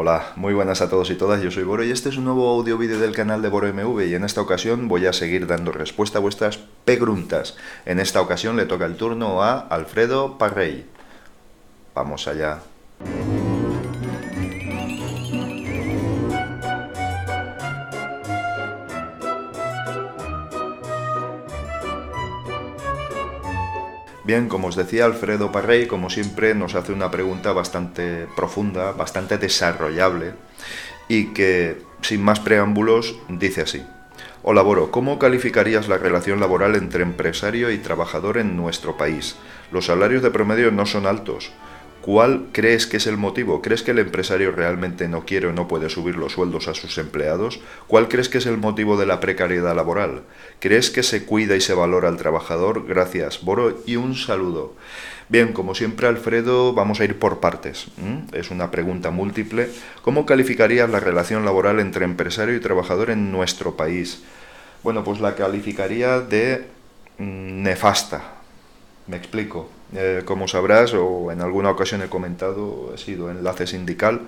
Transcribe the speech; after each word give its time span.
Hola, 0.00 0.28
muy 0.36 0.54
buenas 0.54 0.80
a 0.80 0.88
todos 0.88 1.10
y 1.10 1.16
todas, 1.16 1.42
yo 1.42 1.50
soy 1.50 1.64
Boro 1.64 1.82
y 1.82 1.90
este 1.90 2.08
es 2.08 2.16
un 2.16 2.24
nuevo 2.24 2.48
audio 2.48 2.78
vídeo 2.78 3.00
del 3.00 3.16
canal 3.16 3.42
de 3.42 3.48
Boro 3.48 3.66
MV 3.66 4.06
y 4.06 4.14
en 4.14 4.22
esta 4.22 4.40
ocasión 4.40 4.86
voy 4.86 5.06
a 5.06 5.12
seguir 5.12 5.48
dando 5.48 5.72
respuesta 5.72 6.18
a 6.18 6.20
vuestras 6.20 6.60
preguntas. 6.84 7.56
En 7.84 7.98
esta 7.98 8.20
ocasión 8.20 8.56
le 8.56 8.66
toca 8.66 8.86
el 8.86 8.94
turno 8.94 9.42
a 9.42 9.58
Alfredo 9.58 10.38
Parrey. 10.38 10.86
Vamos 11.96 12.28
allá. 12.28 12.60
Bien, 24.28 24.50
como 24.50 24.68
os 24.68 24.76
decía 24.76 25.06
Alfredo 25.06 25.50
Parrey, 25.52 25.86
como 25.86 26.10
siempre 26.10 26.54
nos 26.54 26.74
hace 26.74 26.92
una 26.92 27.10
pregunta 27.10 27.54
bastante 27.54 28.26
profunda, 28.36 28.92
bastante 28.92 29.38
desarrollable 29.38 30.34
y 31.08 31.32
que, 31.32 31.78
sin 32.02 32.22
más 32.22 32.38
preámbulos, 32.38 33.16
dice 33.30 33.62
así. 33.62 33.82
Hola 34.42 34.60
Boro, 34.60 34.90
¿cómo 34.90 35.18
calificarías 35.18 35.88
la 35.88 35.96
relación 35.96 36.40
laboral 36.40 36.76
entre 36.76 37.04
empresario 37.04 37.70
y 37.70 37.78
trabajador 37.78 38.36
en 38.36 38.54
nuestro 38.54 38.98
país? 38.98 39.36
Los 39.72 39.86
salarios 39.86 40.22
de 40.22 40.30
promedio 40.30 40.70
no 40.72 40.84
son 40.84 41.06
altos. 41.06 41.50
¿Cuál 42.00 42.46
crees 42.52 42.86
que 42.86 42.98
es 42.98 43.06
el 43.06 43.16
motivo? 43.16 43.60
¿Crees 43.60 43.82
que 43.82 43.90
el 43.90 43.98
empresario 43.98 44.52
realmente 44.52 45.08
no 45.08 45.24
quiere 45.26 45.48
o 45.48 45.52
no 45.52 45.68
puede 45.68 45.90
subir 45.90 46.16
los 46.16 46.32
sueldos 46.32 46.68
a 46.68 46.74
sus 46.74 46.96
empleados? 46.96 47.60
¿Cuál 47.86 48.08
crees 48.08 48.28
que 48.28 48.38
es 48.38 48.46
el 48.46 48.56
motivo 48.56 48.96
de 48.96 49.06
la 49.06 49.20
precariedad 49.20 49.74
laboral? 49.74 50.22
¿Crees 50.60 50.90
que 50.90 51.02
se 51.02 51.24
cuida 51.24 51.56
y 51.56 51.60
se 51.60 51.74
valora 51.74 52.08
al 52.08 52.16
trabajador? 52.16 52.86
Gracias, 52.86 53.44
Boro, 53.44 53.82
y 53.84 53.96
un 53.96 54.14
saludo. 54.14 54.74
Bien, 55.28 55.52
como 55.52 55.74
siempre, 55.74 56.06
Alfredo, 56.06 56.72
vamos 56.72 57.00
a 57.00 57.04
ir 57.04 57.18
por 57.18 57.40
partes. 57.40 57.88
Es 58.32 58.50
una 58.50 58.70
pregunta 58.70 59.10
múltiple. 59.10 59.68
¿Cómo 60.00 60.24
calificarías 60.24 60.88
la 60.88 61.00
relación 61.00 61.44
laboral 61.44 61.80
entre 61.80 62.06
empresario 62.06 62.56
y 62.56 62.60
trabajador 62.60 63.10
en 63.10 63.30
nuestro 63.30 63.76
país? 63.76 64.22
Bueno, 64.82 65.04
pues 65.04 65.20
la 65.20 65.34
calificaría 65.34 66.20
de 66.20 66.64
mm, 67.18 67.62
nefasta. 67.62 68.22
Me 69.06 69.16
explico. 69.16 69.68
Eh, 69.94 70.22
como 70.26 70.48
sabrás, 70.48 70.92
o 70.92 71.32
en 71.32 71.40
alguna 71.40 71.70
ocasión 71.70 72.02
he 72.02 72.08
comentado, 72.08 72.92
he 72.94 72.98
sido 72.98 73.30
enlace 73.30 73.66
sindical 73.66 74.20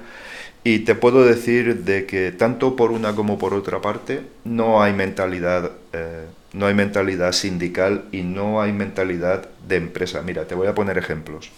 y 0.64 0.80
te 0.80 0.94
puedo 0.94 1.24
decir 1.24 1.84
de 1.84 2.06
que 2.06 2.32
tanto 2.32 2.76
por 2.76 2.92
una 2.92 3.14
como 3.14 3.38
por 3.38 3.54
otra 3.54 3.80
parte 3.80 4.22
no 4.44 4.82
hay 4.82 4.92
mentalidad, 4.92 5.72
eh, 5.92 6.26
no 6.52 6.66
hay 6.66 6.74
mentalidad 6.74 7.32
sindical 7.32 8.04
y 8.10 8.22
no 8.22 8.60
hay 8.62 8.72
mentalidad 8.72 9.48
de 9.66 9.76
empresa. 9.76 10.22
Mira, 10.22 10.46
te 10.46 10.54
voy 10.54 10.66
a 10.66 10.74
poner 10.74 10.96
ejemplos. 10.98 11.50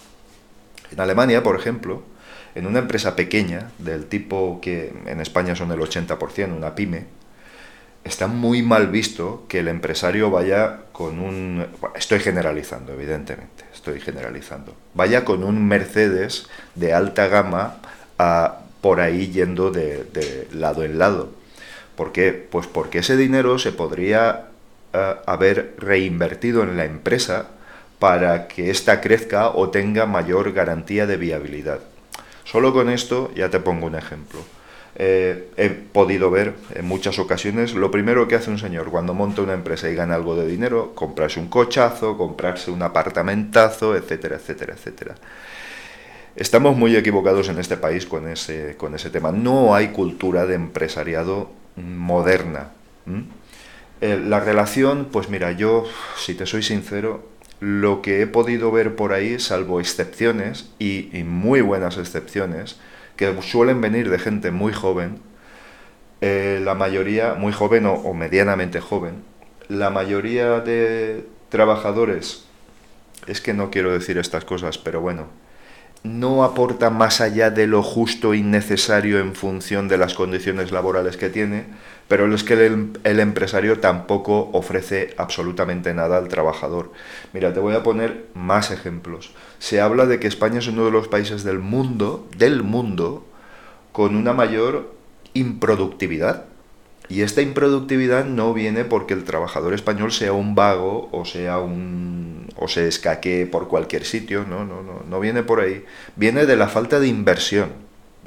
En 0.91 0.99
Alemania, 0.99 1.41
por 1.41 1.55
ejemplo, 1.55 2.03
en 2.55 2.67
una 2.67 2.79
empresa 2.79 3.15
pequeña, 3.15 3.71
del 3.79 4.05
tipo 4.05 4.59
que 4.61 4.93
en 5.05 5.19
España 5.19 5.55
son 5.55 5.71
el 5.71 5.79
80%, 5.79 6.55
una 6.55 6.75
pyme, 6.75 7.05
está 8.03 8.27
muy 8.27 8.61
mal 8.61 8.87
visto 8.87 9.45
que 9.47 9.59
el 9.59 9.67
empresario 9.67 10.29
vaya 10.29 10.81
con 10.91 11.19
un... 11.19 11.65
estoy 11.95 12.19
generalizando, 12.19 12.93
evidentemente, 12.93 13.65
estoy 13.73 13.99
generalizando. 13.99 14.75
Vaya 14.93 15.25
con 15.25 15.43
un 15.43 15.67
Mercedes 15.67 16.47
de 16.75 16.93
alta 16.93 17.27
gama 17.27 17.77
por 18.81 18.99
ahí 18.99 19.31
yendo 19.31 19.71
de, 19.71 20.47
lado 20.51 20.83
en 20.83 20.99
lado. 20.99 21.31
¿Por 21.95 22.11
qué? 22.11 22.33
Pues 22.33 22.67
porque 22.67 22.99
ese 22.99 23.15
dinero 23.15 23.59
se 23.59 23.71
podría 23.71 24.47
eh, 24.93 25.15
haber 25.25 25.75
reinvertido 25.77 26.63
en 26.63 26.77
la 26.77 26.85
empresa 26.85 27.47
para 27.99 28.47
que 28.47 28.69
ésta 28.69 28.99
crezca 28.99 29.49
o 29.49 29.69
tenga 29.69 30.05
mayor 30.05 30.51
garantía 30.51 31.05
de 31.05 31.17
viabilidad. 31.17 31.79
Solo 32.43 32.73
con 32.73 32.89
esto 32.89 33.31
ya 33.35 33.49
te 33.49 33.59
pongo 33.59 33.87
un 33.87 33.95
ejemplo. 33.95 34.39
Eh, 34.95 35.49
he 35.57 35.69
podido 35.69 36.29
ver 36.29 36.53
en 36.75 36.85
muchas 36.85 37.17
ocasiones 37.17 37.73
lo 37.73 37.89
primero 37.89 38.27
que 38.27 38.35
hace 38.35 38.51
un 38.51 38.59
señor 38.59 38.91
cuando 38.91 39.15
monta 39.15 39.41
una 39.41 39.53
empresa 39.53 39.89
y 39.89 39.95
gana 39.95 40.13
algo 40.13 40.35
de 40.35 40.47
dinero, 40.47 40.93
comprarse 40.93 41.39
un 41.39 41.47
cochazo, 41.47 42.15
comprarse 42.15 42.69
un 42.69 42.83
apartamentazo, 42.83 43.95
etcétera, 43.95 44.35
etcétera, 44.35 44.73
etcétera. 44.73 45.15
Estamos 46.35 46.77
muy 46.77 46.95
equivocados 46.95 47.49
en 47.49 47.59
este 47.59 47.77
país 47.77 48.05
con 48.05 48.27
ese, 48.27 48.75
con 48.77 48.93
ese 48.95 49.09
tema. 49.09 49.31
No 49.31 49.75
hay 49.75 49.89
cultura 49.89 50.45
de 50.45 50.55
empresariado 50.55 51.51
moderna. 51.75 52.69
Eh, 54.01 54.19
la 54.23 54.39
relación, 54.39 55.09
pues 55.11 55.29
mira, 55.29 55.51
yo, 55.51 55.85
si 56.17 56.33
te 56.35 56.45
soy 56.45 56.63
sincero, 56.63 57.27
lo 57.59 58.01
que 58.01 58.21
he 58.21 58.27
podido 58.27 58.71
ver 58.71 58.95
por 58.95 59.13
ahí, 59.13 59.39
salvo 59.39 59.79
excepciones, 59.79 60.71
y 60.79 61.23
muy 61.25 61.61
buenas 61.61 61.97
excepciones, 61.97 62.77
que 63.15 63.41
suelen 63.41 63.81
venir 63.81 64.09
de 64.09 64.19
gente 64.19 64.51
muy 64.51 64.73
joven, 64.73 65.19
eh, 66.21 66.61
la 66.63 66.73
mayoría, 66.73 67.33
muy 67.33 67.51
joven 67.51 67.85
o, 67.85 68.13
medianamente 68.13 68.79
joven, 68.79 69.23
la 69.67 69.89
mayoría 69.89 70.59
de 70.59 71.25
trabajadores, 71.49 72.45
es 73.27 73.41
que 73.41 73.53
no 73.53 73.69
quiero 73.69 73.91
decir 73.91 74.17
estas 74.17 74.45
cosas, 74.45 74.77
pero 74.77 75.01
bueno, 75.01 75.27
no 76.03 76.43
aporta 76.43 76.89
más 76.89 77.21
allá 77.21 77.49
de 77.49 77.67
lo 77.67 77.83
justo 77.83 78.33
y 78.33 78.41
necesario 78.41 79.19
en 79.19 79.35
función 79.35 79.87
de 79.87 79.97
las 79.97 80.13
condiciones 80.13 80.71
laborales 80.71 81.17
que 81.17 81.29
tiene, 81.29 81.65
pero 82.07 82.33
es 82.33 82.43
que 82.43 82.53
el, 82.53 83.19
empresario 83.19 83.79
tampoco 83.79 84.49
ofrece 84.53 85.13
absolutamente 85.17 85.93
nada 85.93 86.17
al 86.17 86.27
trabajador. 86.27 86.91
Mira, 87.33 87.53
te 87.53 87.59
voy 87.59 87.75
a 87.75 87.83
poner 87.83 88.25
más 88.33 88.71
ejemplos. 88.71 89.31
Se 89.59 89.81
habla 89.81 90.05
de 90.05 90.19
que 90.19 90.27
España 90.27 90.59
es 90.59 90.67
uno 90.67 90.85
de 90.85 90.91
los 90.91 91.07
países 91.07 91.43
del 91.43 91.59
mundo, 91.59 92.27
del 92.37 92.63
mundo, 92.63 93.25
con 93.91 94.15
una 94.15 94.33
mayor 94.33 94.93
improductividad. 95.33 96.45
Y 97.09 97.21
esta 97.21 97.41
improductividad 97.41 98.25
no 98.25 98.53
viene 98.53 98.85
porque 98.85 99.13
el 99.13 99.23
trabajador 99.23 99.73
español 99.73 100.11
sea 100.11 100.33
un 100.33 100.55
vago 100.55 101.09
o 101.11 101.25
sea 101.25 101.59
un 101.59 102.47
o 102.55 102.67
se 102.67 102.87
escaquee 102.87 103.45
por 103.45 103.67
cualquier 103.67 104.05
sitio, 104.05 104.45
no, 104.47 104.63
no, 104.63 104.81
no, 104.83 105.03
no 105.07 105.19
viene 105.19 105.43
por 105.43 105.59
ahí. 105.59 105.83
Viene 106.15 106.45
de 106.45 106.55
la 106.55 106.67
falta 106.67 106.99
de 106.99 107.07
inversión 107.07 107.82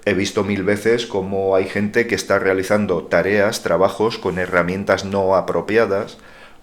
he 0.07 0.15
visto 0.15 0.45
mil 0.45 0.63
veces 0.63 1.05
cómo 1.05 1.57
hay 1.57 1.67
gente 1.67 2.07
que 2.07 2.15
está 2.15 2.39
realizando 2.39 3.03
tareas, 3.03 3.63
trabajos 3.63 4.19
con 4.19 4.39
herramientas 4.39 5.05
no 5.05 5.35
apropiadas, 5.35 6.19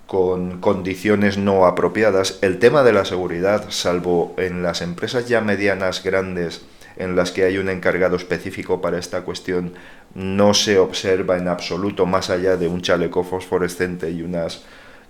con 0.07 0.61
condiciones 0.61 1.37
no 1.37 1.65
apropiadas. 1.65 2.39
El 2.41 2.57
tema 2.57 2.83
de 2.83 2.93
la 2.93 3.03
seguridad, 3.03 3.65
salvo 3.69 4.33
en 4.37 4.63
las 4.63 4.81
empresas 4.81 5.27
ya 5.27 5.41
medianas 5.41 6.03
grandes 6.03 6.61
en 6.95 7.17
las 7.17 7.31
que 7.31 7.43
hay 7.43 7.57
un 7.57 7.67
encargado 7.67 8.15
específico 8.15 8.79
para 8.79 8.97
esta 8.97 9.23
cuestión, 9.23 9.73
no 10.15 10.53
se 10.53 10.79
observa 10.79 11.37
en 11.37 11.49
absoluto 11.49 12.05
más 12.05 12.29
allá 12.29 12.55
de 12.55 12.69
un 12.69 12.81
chaleco 12.81 13.25
fosforescente 13.25 14.09
y, 14.11 14.25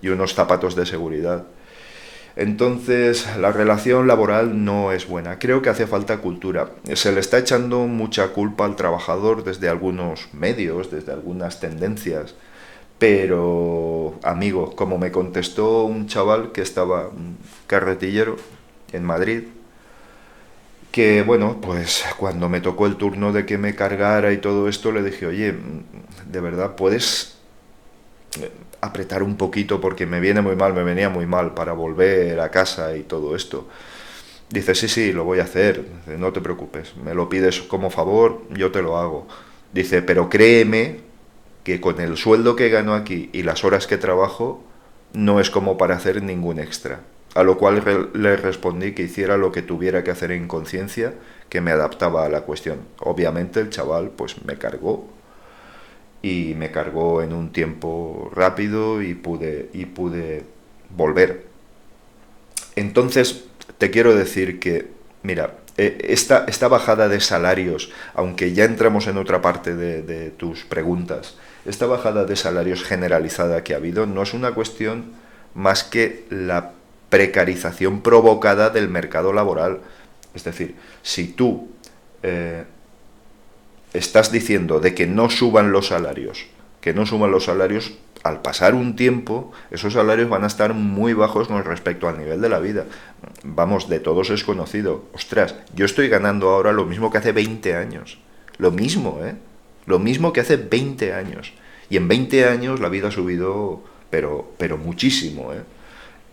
y 0.02 0.08
unos 0.08 0.34
zapatos 0.34 0.74
de 0.74 0.86
seguridad. 0.86 1.44
Entonces, 2.36 3.28
la 3.38 3.52
relación 3.52 4.08
laboral 4.08 4.64
no 4.64 4.90
es 4.90 5.06
buena. 5.06 5.38
Creo 5.38 5.62
que 5.62 5.70
hace 5.70 5.86
falta 5.86 6.18
cultura. 6.18 6.70
Se 6.94 7.12
le 7.12 7.20
está 7.20 7.38
echando 7.38 7.86
mucha 7.86 8.28
culpa 8.28 8.64
al 8.64 8.76
trabajador 8.76 9.44
desde 9.44 9.68
algunos 9.68 10.28
medios, 10.32 10.90
desde 10.90 11.12
algunas 11.12 11.60
tendencias. 11.60 12.34
Pero, 12.98 14.18
amigo, 14.22 14.74
como 14.74 14.98
me 14.98 15.12
contestó 15.12 15.84
un 15.84 16.06
chaval 16.08 16.52
que 16.52 16.62
estaba 16.62 17.10
carretillero 17.66 18.36
en 18.92 19.04
Madrid, 19.04 19.44
que 20.90 21.22
bueno, 21.22 21.60
pues 21.60 22.04
cuando 22.18 22.48
me 22.48 22.60
tocó 22.60 22.86
el 22.86 22.96
turno 22.96 23.32
de 23.32 23.46
que 23.46 23.58
me 23.58 23.74
cargara 23.74 24.32
y 24.32 24.38
todo 24.38 24.68
esto, 24.68 24.92
le 24.92 25.02
dije, 25.02 25.26
oye, 25.26 25.54
de 26.30 26.40
verdad, 26.40 26.76
¿puedes 26.76 27.36
apretar 28.80 29.22
un 29.22 29.36
poquito 29.36 29.80
porque 29.80 30.06
me 30.06 30.20
viene 30.20 30.40
muy 30.40 30.56
mal, 30.56 30.74
me 30.74 30.84
venía 30.84 31.08
muy 31.08 31.26
mal 31.26 31.54
para 31.54 31.72
volver 31.72 32.40
a 32.40 32.50
casa 32.50 32.96
y 32.96 33.02
todo 33.02 33.34
esto. 33.36 33.68
Dice, 34.50 34.74
sí, 34.74 34.88
sí, 34.88 35.12
lo 35.12 35.24
voy 35.24 35.40
a 35.40 35.44
hacer, 35.44 35.84
no 36.18 36.32
te 36.32 36.40
preocupes, 36.40 36.96
me 36.96 37.14
lo 37.14 37.28
pides 37.28 37.62
como 37.62 37.90
favor, 37.90 38.42
yo 38.50 38.70
te 38.70 38.82
lo 38.82 38.98
hago. 38.98 39.26
Dice, 39.72 40.02
pero 40.02 40.28
créeme 40.28 41.00
que 41.64 41.80
con 41.80 42.00
el 42.00 42.16
sueldo 42.16 42.54
que 42.54 42.68
gano 42.68 42.94
aquí 42.94 43.30
y 43.32 43.42
las 43.42 43.64
horas 43.64 43.86
que 43.86 43.96
trabajo, 43.96 44.62
no 45.14 45.40
es 45.40 45.50
como 45.50 45.78
para 45.78 45.96
hacer 45.96 46.22
ningún 46.22 46.58
extra. 46.58 47.00
A 47.34 47.42
lo 47.42 47.58
cual 47.58 48.10
le 48.12 48.36
respondí 48.36 48.92
que 48.92 49.02
hiciera 49.02 49.36
lo 49.36 49.50
que 49.50 49.62
tuviera 49.62 50.04
que 50.04 50.12
hacer 50.12 50.30
en 50.30 50.46
conciencia, 50.46 51.14
que 51.48 51.60
me 51.60 51.72
adaptaba 51.72 52.24
a 52.24 52.28
la 52.28 52.42
cuestión. 52.42 52.80
Obviamente 53.00 53.60
el 53.60 53.70
chaval 53.70 54.10
pues 54.10 54.44
me 54.44 54.56
cargó 54.56 55.08
y 56.24 56.54
me 56.54 56.70
cargó 56.70 57.22
en 57.22 57.34
un 57.34 57.52
tiempo 57.52 58.30
rápido 58.34 59.02
y 59.02 59.14
pude, 59.14 59.68
y 59.74 59.84
pude 59.84 60.44
volver. 60.96 61.44
Entonces, 62.76 63.44
te 63.76 63.90
quiero 63.90 64.16
decir 64.16 64.58
que, 64.58 64.88
mira, 65.22 65.58
eh, 65.76 65.98
esta, 66.08 66.46
esta 66.48 66.68
bajada 66.68 67.08
de 67.08 67.20
salarios, 67.20 67.92
aunque 68.14 68.54
ya 68.54 68.64
entramos 68.64 69.06
en 69.06 69.18
otra 69.18 69.42
parte 69.42 69.76
de, 69.76 70.30
tus 70.30 70.64
preguntas, 70.64 71.36
esta 71.66 71.84
bajada 71.84 72.24
de 72.24 72.36
salarios 72.36 72.84
generalizada 72.84 73.62
que 73.62 73.74
ha 73.74 73.76
habido 73.76 74.06
no 74.06 74.22
es 74.22 74.32
una 74.32 74.52
cuestión 74.52 75.12
más 75.52 75.84
que 75.84 76.24
la 76.30 76.72
precarización 77.10 78.00
provocada 78.00 78.70
del 78.70 78.88
mercado 78.88 79.34
laboral. 79.34 79.80
Es 80.34 80.44
decir, 80.44 80.74
si 81.02 81.28
tú 81.28 81.68
eh, 82.22 82.64
estás 83.94 84.30
diciendo 84.30 84.80
de 84.80 84.94
que 84.94 85.06
no 85.06 85.30
suban 85.30 85.72
los 85.72 85.88
salarios, 85.88 86.46
que 86.80 86.92
no 86.92 87.06
suban 87.06 87.30
los 87.30 87.44
salarios, 87.44 87.94
al 88.24 88.40
pasar 88.40 88.74
un 88.74 88.96
tiempo, 88.96 89.52
esos 89.70 89.92
salarios 89.92 90.28
van 90.28 90.44
a 90.44 90.46
estar 90.46 90.72
muy 90.72 91.12
bajos 91.12 91.48
con 91.48 91.62
respecto 91.62 92.08
al 92.08 92.18
nivel 92.18 92.40
de 92.40 92.48
la 92.48 92.58
vida. 92.58 92.86
Vamos, 93.42 93.88
de 93.88 94.00
todos 94.00 94.30
es 94.30 94.44
conocido. 94.44 95.04
Ostras, 95.12 95.54
yo 95.74 95.84
estoy 95.84 96.08
ganando 96.08 96.48
ahora 96.48 96.72
lo 96.72 96.86
mismo 96.86 97.10
que 97.10 97.18
hace 97.18 97.32
20 97.32 97.76
años. 97.76 98.18
Lo 98.56 98.70
mismo, 98.70 99.20
¿eh? 99.22 99.34
Lo 99.84 99.98
mismo 99.98 100.32
que 100.32 100.40
hace 100.40 100.56
20 100.56 101.12
años. 101.12 101.52
Y 101.90 101.98
en 101.98 102.08
20 102.08 102.46
años 102.48 102.80
la 102.80 102.88
vida 102.88 103.08
ha 103.08 103.10
subido, 103.10 103.82
pero, 104.08 104.52
pero 104.56 104.78
muchísimo, 104.78 105.52
¿eh? 105.52 105.62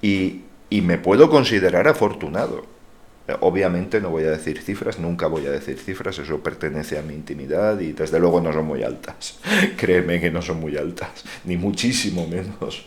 Y, 0.02 0.44
y 0.69 0.81
me 0.81 0.98
puedo 0.98 1.30
considerar 1.30 1.90
afortunado. 1.90 2.66
Obviamente 3.39 4.01
no 4.01 4.10
voy 4.10 4.24
a 4.24 4.31
decir 4.31 4.62
cifras, 4.62 5.00
nunca 5.00 5.28
voy 5.28 5.45
a 5.45 5.51
decir 5.51 5.78
cifras, 5.78 6.19
eso 6.19 6.39
pertenece 6.39 6.98
a 6.98 7.01
mi 7.01 7.13
intimidad 7.13 7.80
y 7.80 7.94
desde 7.94 8.19
luego 8.19 8.42
no 8.42 8.51
son 8.51 8.66
muy 8.66 8.83
altas. 8.83 9.39
Créeme 9.78 10.19
que 10.19 10.31
no 10.31 10.42
son 10.42 10.60
muy 10.60 10.78
altas, 10.78 11.24
ni 11.45 11.57
muchísimo 11.57 12.28
menos. 12.28 12.86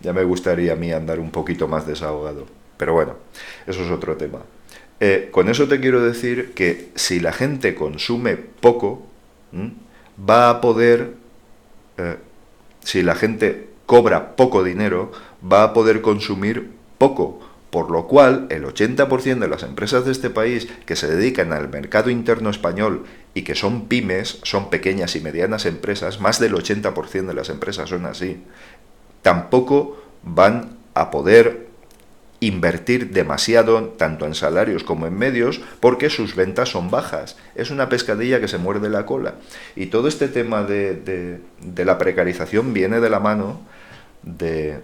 Ya 0.00 0.12
me 0.12 0.24
gustaría 0.24 0.72
a 0.72 0.76
mí 0.76 0.92
andar 0.92 1.20
un 1.20 1.30
poquito 1.30 1.68
más 1.68 1.86
desahogado. 1.86 2.46
Pero 2.76 2.94
bueno, 2.94 3.16
eso 3.66 3.82
es 3.84 3.90
otro 3.90 4.16
tema. 4.16 4.40
Eh, 4.98 5.28
con 5.30 5.48
eso 5.48 5.68
te 5.68 5.80
quiero 5.80 6.04
decir 6.04 6.52
que 6.54 6.90
si 6.94 7.20
la 7.20 7.32
gente 7.32 7.74
consume 7.74 8.36
poco, 8.36 9.06
va 10.18 10.50
a 10.50 10.60
poder, 10.60 11.14
eh, 11.98 12.16
si 12.80 13.02
la 13.02 13.14
gente 13.14 13.68
cobra 13.86 14.36
poco 14.36 14.64
dinero, 14.64 15.12
va 15.44 15.64
a 15.64 15.72
poder 15.72 16.00
consumir 16.02 16.70
poco 16.98 17.40
por 17.72 17.90
lo 17.90 18.06
cual 18.06 18.48
el 18.50 18.66
80% 18.66 19.38
de 19.38 19.48
las 19.48 19.62
empresas 19.62 20.04
de 20.04 20.12
este 20.12 20.28
país 20.28 20.68
que 20.84 20.94
se 20.94 21.08
dedican 21.08 21.54
al 21.54 21.70
mercado 21.70 22.10
interno 22.10 22.50
español 22.50 23.04
y 23.32 23.44
que 23.44 23.54
son 23.54 23.88
pymes, 23.88 24.40
son 24.42 24.68
pequeñas 24.68 25.16
y 25.16 25.20
medianas 25.20 25.64
empresas, 25.64 26.20
más 26.20 26.38
del 26.38 26.52
80% 26.52 27.26
de 27.28 27.32
las 27.32 27.48
empresas 27.48 27.88
son 27.88 28.04
así, 28.04 28.42
tampoco 29.22 29.96
van 30.22 30.76
a 30.92 31.10
poder 31.10 31.68
invertir 32.40 33.10
demasiado 33.12 33.82
tanto 33.96 34.26
en 34.26 34.34
salarios 34.34 34.84
como 34.84 35.06
en 35.06 35.16
medios 35.16 35.62
porque 35.80 36.10
sus 36.10 36.36
ventas 36.36 36.68
son 36.68 36.90
bajas. 36.90 37.38
Es 37.54 37.70
una 37.70 37.88
pescadilla 37.88 38.38
que 38.38 38.48
se 38.48 38.58
muerde 38.58 38.90
la 38.90 39.06
cola. 39.06 39.36
Y 39.76 39.86
todo 39.86 40.08
este 40.08 40.28
tema 40.28 40.62
de, 40.62 41.40
de 41.58 41.84
la 41.86 41.96
precarización 41.96 42.74
viene 42.74 43.00
de 43.00 43.08
la 43.08 43.20
mano 43.20 43.62
de, 44.24 44.80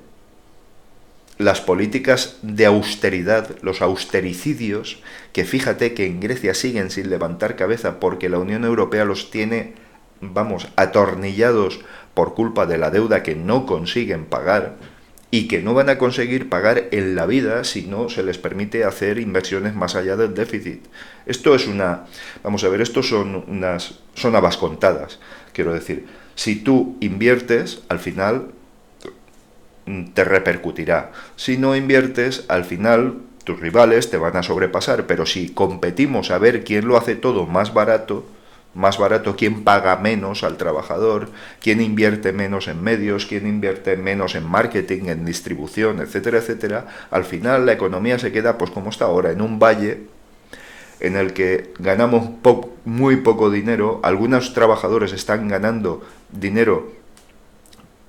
las 1.38 1.61
políticas 1.61 2.37
de 2.43 2.67
austeridad, 2.67 3.49
los 3.62 3.81
austericidios, 3.81 5.00
que 5.32 5.44
fíjate 5.44 5.94
que 5.94 6.05
en 6.05 6.20
Grecia 6.20 6.52
siguen 6.52 6.90
sin 6.90 7.11
levantar 7.11 7.55
cabeza 7.55 8.00
porque 8.00 8.29
la 8.29 8.38
Unión 8.38 8.64
Europea 8.64 9.05
los 9.05 9.31
tiene, 9.31 9.75
vamos, 10.20 10.69
atornillados 10.75 11.81
por 12.14 12.35
culpa 12.35 12.67
de 12.67 12.79
la 12.79 12.90
deuda 12.90 13.23
que 13.23 13.37
no 13.37 13.67
consiguen 13.67 14.25
pagar 14.25 14.76
y 15.31 15.46
que 15.46 15.61
no 15.61 15.75
van 15.75 15.90
a 15.90 15.99
conseguir 15.99 16.49
pagar 16.49 16.88
en 16.90 17.14
la 17.14 17.26
vida 17.26 17.62
si 17.62 17.82
no 17.82 18.08
se 18.08 18.23
les 18.23 18.38
permite 18.38 18.85
hacer 18.85 19.19
inversiones 19.19 19.75
más 19.75 19.94
allá 19.94 20.17
del 20.17 20.35
déficit. 20.35 20.87
Esto 21.26 21.55
es 21.55 21.69
una, 21.69 22.06
vamos 22.43 22.64
a 22.64 22.69
ver, 22.69 22.81
esto 22.81 23.02
son 23.02 23.44
unas, 23.46 24.00
son 24.14 24.35
habas 24.35 24.56
contadas, 24.56 25.20
quiero 25.52 25.73
decir. 25.73 26.06
Si 26.35 26.56
tú 26.56 26.96
inviertes, 27.00 27.82
al 27.88 27.99
final 27.99 28.52
te 30.14 30.25
repercutirá. 30.25 31.12
Si 31.37 31.56
no 31.56 31.76
inviertes, 31.76 32.44
al 32.49 32.64
final 32.64 33.19
tus 33.44 33.61
rivales 33.61 34.11
te 34.11 34.19
van 34.19 34.37
a 34.37 34.43
sobrepasar, 34.43 35.06
pero 35.06 35.25
si 35.25 35.50
competimos 35.50 36.31
a 36.31 36.38
ver 36.38 36.64
quién 36.64 36.87
lo 36.87 36.96
hace 36.96 37.14
todo 37.14 37.46
más 37.46 37.73
barato, 37.73 38.26
más 38.75 38.99
barato, 38.99 39.37
quién 39.37 39.64
paga 39.64 39.96
menos 39.96 40.44
al 40.44 40.56
trabajador, 40.56 41.31
quién 41.61 41.81
invierte 41.81 42.32
menos 42.32 42.69
en 42.69 42.82
medios, 42.82 43.26
quién 43.26 43.46
invierte 43.46 43.96
menos 43.96 44.35
en 44.35 44.46
marketing, 44.46 45.06
en 45.06 45.25
distribución, 45.25 46.00
etcétera, 46.00 46.38
etcétera, 46.38 46.87
al 47.11 47.25
final 47.25 47.67
la 47.67 47.73
economía 47.73 48.19
se 48.19 48.32
queda 48.32 48.58
pues 48.58 48.70
como 48.70 48.90
está 48.90 49.06
ahora, 49.06 49.32
en 49.32 49.40
un 49.40 49.58
valle 49.58 50.02
en 51.00 51.17
el 51.17 51.32
que 51.32 51.73
ganamos 51.79 52.29
muy 52.85 53.17
poco 53.17 53.50
dinero, 53.50 54.00
algunos 54.02 54.52
trabajadores 54.52 55.12
están 55.12 55.49
ganando 55.49 56.02
dinero 56.31 56.97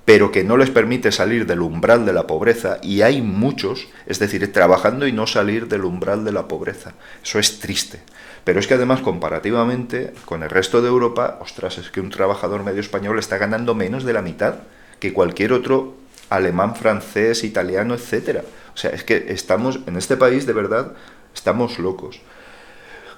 pero 0.09 0.31
que 0.31 0.43
no 0.43 0.57
les 0.57 0.71
permite 0.71 1.11
salir 1.11 1.45
del 1.45 1.61
umbral 1.61 2.03
de 2.03 2.13
la 2.13 2.25
pobreza, 2.25 2.79
y 2.81 3.03
hay 3.03 3.21
muchos, 3.21 3.89
es 4.07 4.17
decir, 4.17 4.51
trabajando 4.51 5.05
y 5.05 5.11
no 5.11 5.27
salir 5.27 5.67
del 5.67 5.85
umbral 5.85 6.25
de 6.25 6.31
la 6.31 6.47
pobreza. 6.47 6.93
Eso 7.23 7.37
es 7.37 7.59
triste. 7.59 7.99
Pero 8.43 8.59
es 8.59 8.65
que 8.65 8.73
además, 8.73 9.01
comparativamente 9.01 10.15
con 10.25 10.41
el 10.41 10.49
resto 10.49 10.81
de 10.81 10.87
Europa, 10.87 11.37
ostras, 11.41 11.77
es 11.77 11.91
que 11.91 12.01
un 12.01 12.09
trabajador 12.09 12.63
medio 12.63 12.81
español 12.81 13.19
está 13.19 13.37
ganando 13.37 13.75
menos 13.75 14.03
de 14.03 14.13
la 14.13 14.23
mitad 14.23 14.55
que 14.99 15.13
cualquier 15.13 15.53
otro 15.53 15.93
alemán, 16.31 16.75
francés, 16.75 17.43
italiano, 17.43 17.93
etcétera. 17.93 18.41
O 18.73 18.77
sea, 18.77 18.89
es 18.89 19.03
que 19.03 19.25
estamos, 19.27 19.81
en 19.85 19.95
este 19.95 20.17
país, 20.17 20.47
de 20.47 20.53
verdad, 20.53 20.93
estamos 21.35 21.77
locos. 21.77 22.19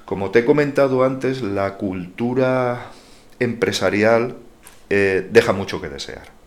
Como 0.03 0.31
te 0.31 0.39
he 0.39 0.45
comentado 0.45 1.05
antes, 1.05 1.41
la 1.41 1.77
cultura 1.77 2.91
empresarial 3.39 4.35
eh, 4.89 5.25
deja 5.31 5.53
mucho 5.53 5.79
que 5.79 5.87
desear. 5.87 6.40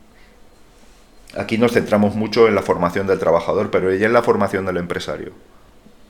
Aquí 1.37 1.59
nos 1.59 1.73
centramos 1.73 2.15
mucho 2.15 2.49
en 2.49 2.55
la 2.55 2.63
formación 2.63 3.07
del 3.07 3.19
trabajador, 3.19 3.71
pero 3.71 3.91
ella 3.91 4.07
en 4.07 4.13
la 4.13 4.23
formación 4.23 4.67
del 4.67 4.77
empresario. 4.77 5.33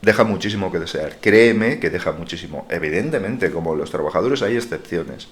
Deja 0.01 0.23
muchísimo 0.23 0.71
que 0.71 0.79
desear. 0.79 1.17
Créeme 1.19 1.79
que 1.79 1.89
deja 1.89 2.11
muchísimo. 2.11 2.67
Evidentemente, 2.69 3.51
como 3.51 3.75
los 3.75 3.89
trabajadores 3.89 4.43
hay 4.43 4.55
excepciones. 4.55 5.29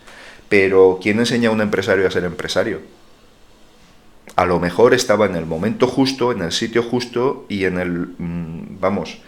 Pero 0.50 1.00
¿quién 1.02 1.20
enseña 1.20 1.50
a 1.50 1.52
un 1.52 1.62
empresario 1.62 2.08
a 2.08 2.12
ser 2.12 2.24
empresario? 2.24 2.80
A 4.36 4.46
lo 4.46 4.60
mejor 4.60 4.96
estaba 4.96 5.28
en 5.28 5.36
el 5.36 5.46
momento 5.46 5.86
justo, 5.86 6.32
en 6.32 6.42
el 6.42 6.52
sitio 6.52 6.82
justo 6.82 7.46
y 7.50 7.66
en 7.66 7.78
el, 7.78 7.92
mm, 8.18 8.80
vamos, 8.80 9.20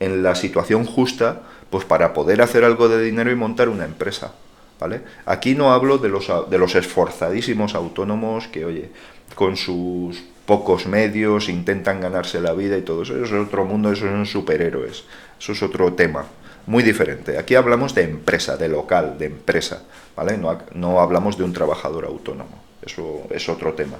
en 0.00 0.22
la 0.22 0.34
situación 0.34 0.86
justa, 0.86 1.42
pues 1.68 1.84
para 1.84 2.14
poder 2.14 2.40
hacer 2.40 2.64
algo 2.64 2.88
de 2.88 3.02
dinero 3.02 3.30
y 3.30 3.34
montar 3.34 3.68
una 3.68 3.84
empresa. 3.84 4.32
¿Vale? 4.80 5.02
Aquí 5.24 5.54
no 5.54 5.72
hablo 5.72 5.98
de 5.98 6.08
los, 6.08 6.30
de 6.50 6.58
los 6.58 6.74
esforzadísimos 6.74 7.74
autónomos 7.74 8.48
que, 8.48 8.64
oye, 8.64 8.90
con 9.34 9.56
sus 9.56 10.22
pocos 10.46 10.86
medios, 10.86 11.48
intentan 11.48 12.00
ganarse 12.00 12.40
la 12.40 12.52
vida 12.52 12.76
y 12.76 12.82
todo 12.82 13.02
eso. 13.02 13.16
Eso 13.16 13.36
es 13.36 13.46
otro 13.46 13.64
mundo, 13.64 13.92
eso 13.92 14.06
son 14.06 14.26
superhéroes. 14.26 15.04
Eso 15.38 15.52
es 15.52 15.62
otro 15.62 15.92
tema, 15.94 16.24
muy 16.66 16.82
diferente. 16.82 17.38
Aquí 17.38 17.54
hablamos 17.54 17.94
de 17.94 18.02
empresa, 18.02 18.56
de 18.56 18.68
local, 18.68 19.16
de 19.18 19.26
empresa, 19.26 19.82
¿vale? 20.16 20.38
No, 20.38 20.58
no 20.74 21.00
hablamos 21.00 21.36
de 21.36 21.44
un 21.44 21.52
trabajador 21.52 22.04
autónomo. 22.04 22.62
Eso 22.84 23.22
es 23.30 23.48
otro 23.48 23.72
tema. 23.72 23.96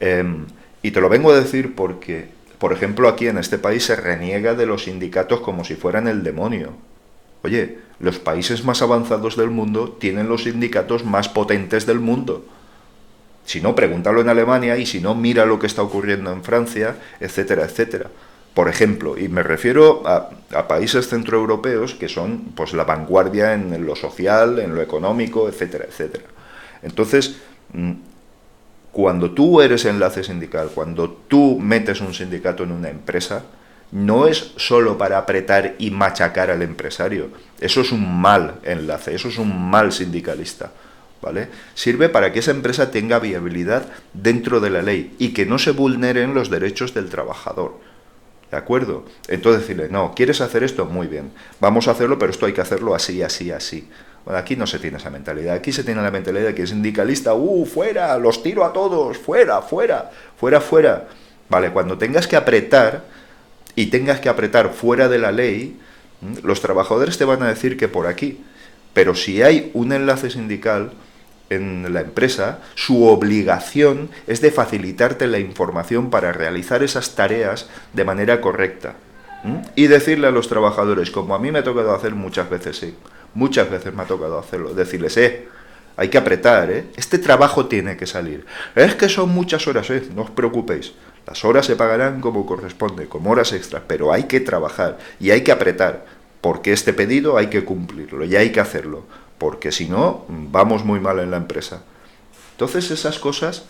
Em, 0.00 0.46
y 0.82 0.90
te 0.90 1.00
lo 1.00 1.08
vengo 1.08 1.32
a 1.32 1.40
decir 1.40 1.74
porque, 1.74 2.28
por 2.58 2.72
ejemplo, 2.72 3.08
aquí 3.08 3.26
en 3.26 3.38
este 3.38 3.58
país 3.58 3.84
se 3.84 3.96
reniega 3.96 4.54
de 4.54 4.66
los 4.66 4.84
sindicatos 4.84 5.40
como 5.40 5.64
si 5.64 5.74
fueran 5.74 6.08
el 6.08 6.22
demonio. 6.22 6.72
Oye, 7.42 7.78
los 8.00 8.18
países 8.18 8.64
más 8.64 8.82
avanzados 8.82 9.36
del 9.36 9.50
mundo 9.50 9.96
tienen 9.98 10.28
los 10.28 10.44
sindicatos 10.44 11.04
más 11.04 11.28
potentes 11.28 11.86
del 11.86 12.00
mundo. 12.00 12.44
Si 13.44 13.60
no, 13.60 13.74
pregúntalo 13.74 14.20
en 14.20 14.28
Alemania 14.28 14.76
y 14.76 14.86
si 14.86 15.00
no, 15.00 15.14
mira 15.14 15.44
lo 15.44 15.58
que 15.58 15.66
está 15.66 15.82
ocurriendo 15.82 16.32
en 16.32 16.42
Francia, 16.42 16.96
etcétera, 17.20 17.64
etcétera. 17.64 18.10
Por 18.54 18.68
ejemplo, 18.68 19.18
y 19.18 19.28
me 19.28 19.42
refiero 19.42 20.02
a, 20.06 20.30
países 20.68 21.08
centroeuropeos 21.08 21.94
que 21.94 22.08
son 22.08 22.52
pues 22.54 22.72
la 22.72 22.84
vanguardia 22.84 23.52
en 23.54 23.84
lo 23.84 23.96
social, 23.96 24.60
en 24.60 24.74
lo 24.74 24.80
económico, 24.80 25.48
etcétera, 25.48 25.86
etcétera. 25.88 26.24
Entonces, 26.82 27.36
mm, 27.72 27.92
cuando 28.92 29.32
tú 29.32 29.60
eres 29.60 29.84
enlace 29.86 30.22
sindical, 30.22 30.70
cuando 30.72 31.10
tú 31.10 31.58
metes 31.58 32.00
un 32.00 32.14
sindicato 32.14 32.62
en 32.62 32.70
una 32.70 32.90
empresa, 32.90 33.42
no 33.90 34.28
es 34.28 34.52
solo 34.56 34.96
para 34.96 35.18
apretar 35.18 35.74
y 35.78 35.90
machacar 35.90 36.50
al 36.50 36.62
empresario. 36.62 37.28
Eso 37.60 37.80
es 37.80 37.90
un 37.90 38.20
mal 38.20 38.56
enlace, 38.62 39.14
eso 39.14 39.28
es 39.28 39.38
un 39.38 39.70
mal 39.70 39.92
sindicalista. 39.92 40.70
Sirve 41.74 42.08
para 42.08 42.32
que 42.32 42.40
esa 42.40 42.50
empresa 42.50 42.90
tenga 42.90 43.18
viabilidad 43.18 43.86
dentro 44.12 44.60
de 44.60 44.70
la 44.70 44.82
ley 44.82 45.14
y 45.18 45.28
que 45.28 45.46
no 45.46 45.58
se 45.58 45.70
vulneren 45.70 46.34
los 46.34 46.50
derechos 46.50 46.94
del 46.94 47.08
trabajador. 47.08 47.78
¿De 48.50 48.56
acuerdo? 48.56 49.04
Entonces 49.28 49.62
decirle, 49.62 49.88
no, 49.90 50.14
¿quieres 50.14 50.40
hacer 50.40 50.62
esto? 50.62 50.84
Muy 50.84 51.06
bien, 51.06 51.32
vamos 51.60 51.88
a 51.88 51.92
hacerlo, 51.92 52.18
pero 52.18 52.30
esto 52.30 52.46
hay 52.46 52.52
que 52.52 52.60
hacerlo 52.60 52.94
así, 52.94 53.22
así, 53.22 53.50
así. 53.50 53.88
Bueno, 54.24 54.38
aquí 54.38 54.56
no 54.56 54.66
se 54.66 54.78
tiene 54.78 54.96
esa 54.96 55.10
mentalidad. 55.10 55.54
Aquí 55.54 55.72
se 55.72 55.84
tiene 55.84 56.02
la 56.02 56.10
mentalidad 56.10 56.46
de 56.46 56.54
que 56.54 56.62
es 56.62 56.70
sindicalista, 56.70 57.34
¡uh, 57.34 57.66
fuera! 57.66 58.16
¡Los 58.18 58.42
tiro 58.42 58.64
a 58.64 58.72
todos! 58.72 59.18
¡Fuera, 59.18 59.60
fuera! 59.60 60.10
¡Fuera, 60.36 60.60
fuera! 60.60 61.08
Vale, 61.48 61.70
cuando 61.70 61.98
tengas 61.98 62.26
que 62.26 62.36
apretar 62.36 63.04
y 63.76 63.86
tengas 63.86 64.20
que 64.20 64.28
apretar 64.28 64.72
fuera 64.72 65.08
de 65.08 65.18
la 65.18 65.32
ley, 65.32 65.78
los 66.42 66.60
trabajadores 66.60 67.18
te 67.18 67.24
van 67.24 67.42
a 67.42 67.48
decir 67.48 67.76
que 67.76 67.88
por 67.88 68.06
aquí. 68.06 68.40
Pero 68.94 69.14
si 69.14 69.42
hay 69.42 69.70
un 69.74 69.92
enlace 69.92 70.30
sindical, 70.30 70.92
en 71.50 71.92
la 71.92 72.00
empresa, 72.00 72.60
su 72.74 73.04
obligación 73.04 74.10
es 74.26 74.40
de 74.40 74.50
facilitarte 74.50 75.26
la 75.26 75.38
información 75.38 76.10
para 76.10 76.32
realizar 76.32 76.82
esas 76.82 77.14
tareas 77.14 77.68
de 77.92 78.04
manera 78.04 78.40
correcta. 78.40 78.94
Y 79.76 79.88
decirle 79.88 80.26
a 80.26 80.30
los 80.30 80.48
trabajadores, 80.48 81.10
como 81.10 81.34
a 81.34 81.38
mí 81.38 81.52
me 81.52 81.58
ha 81.58 81.64
tocado 81.64 81.94
hacer 81.94 82.14
muchas 82.14 82.48
veces, 82.48 82.78
sí, 82.78 82.94
muchas 83.34 83.70
veces 83.70 83.92
me 83.92 84.02
ha 84.02 84.06
tocado 84.06 84.38
hacerlo, 84.38 84.72
decirles, 84.72 85.18
eh, 85.18 85.48
hay 85.96 86.08
que 86.08 86.16
apretar, 86.16 86.70
¿eh? 86.70 86.86
Este 86.96 87.18
trabajo 87.18 87.66
tiene 87.66 87.96
que 87.98 88.06
salir. 88.06 88.46
Es 88.74 88.94
que 88.94 89.08
son 89.10 89.28
muchas 89.28 89.66
horas, 89.68 89.90
¿eh? 89.90 90.02
No 90.14 90.22
os 90.22 90.30
preocupéis. 90.30 90.94
Las 91.26 91.44
horas 91.44 91.66
se 91.66 91.76
pagarán 91.76 92.20
como 92.20 92.46
corresponde, 92.46 93.06
como 93.06 93.30
horas 93.30 93.52
extras, 93.52 93.82
pero 93.86 94.12
hay 94.12 94.24
que 94.24 94.40
trabajar 94.40 94.98
y 95.20 95.30
hay 95.30 95.42
que 95.42 95.52
apretar, 95.52 96.04
porque 96.40 96.72
este 96.72 96.92
pedido 96.92 97.36
hay 97.38 97.46
que 97.46 97.64
cumplirlo 97.64 98.24
y 98.24 98.36
hay 98.36 98.50
que 98.50 98.60
hacerlo, 98.60 99.04
porque 99.44 99.72
si 99.72 99.86
no, 99.90 100.24
vamos 100.28 100.86
muy 100.86 101.00
mal 101.00 101.18
en 101.18 101.30
la 101.30 101.36
empresa. 101.36 101.82
Entonces 102.52 102.90
esas 102.90 103.18
cosas, 103.18 103.66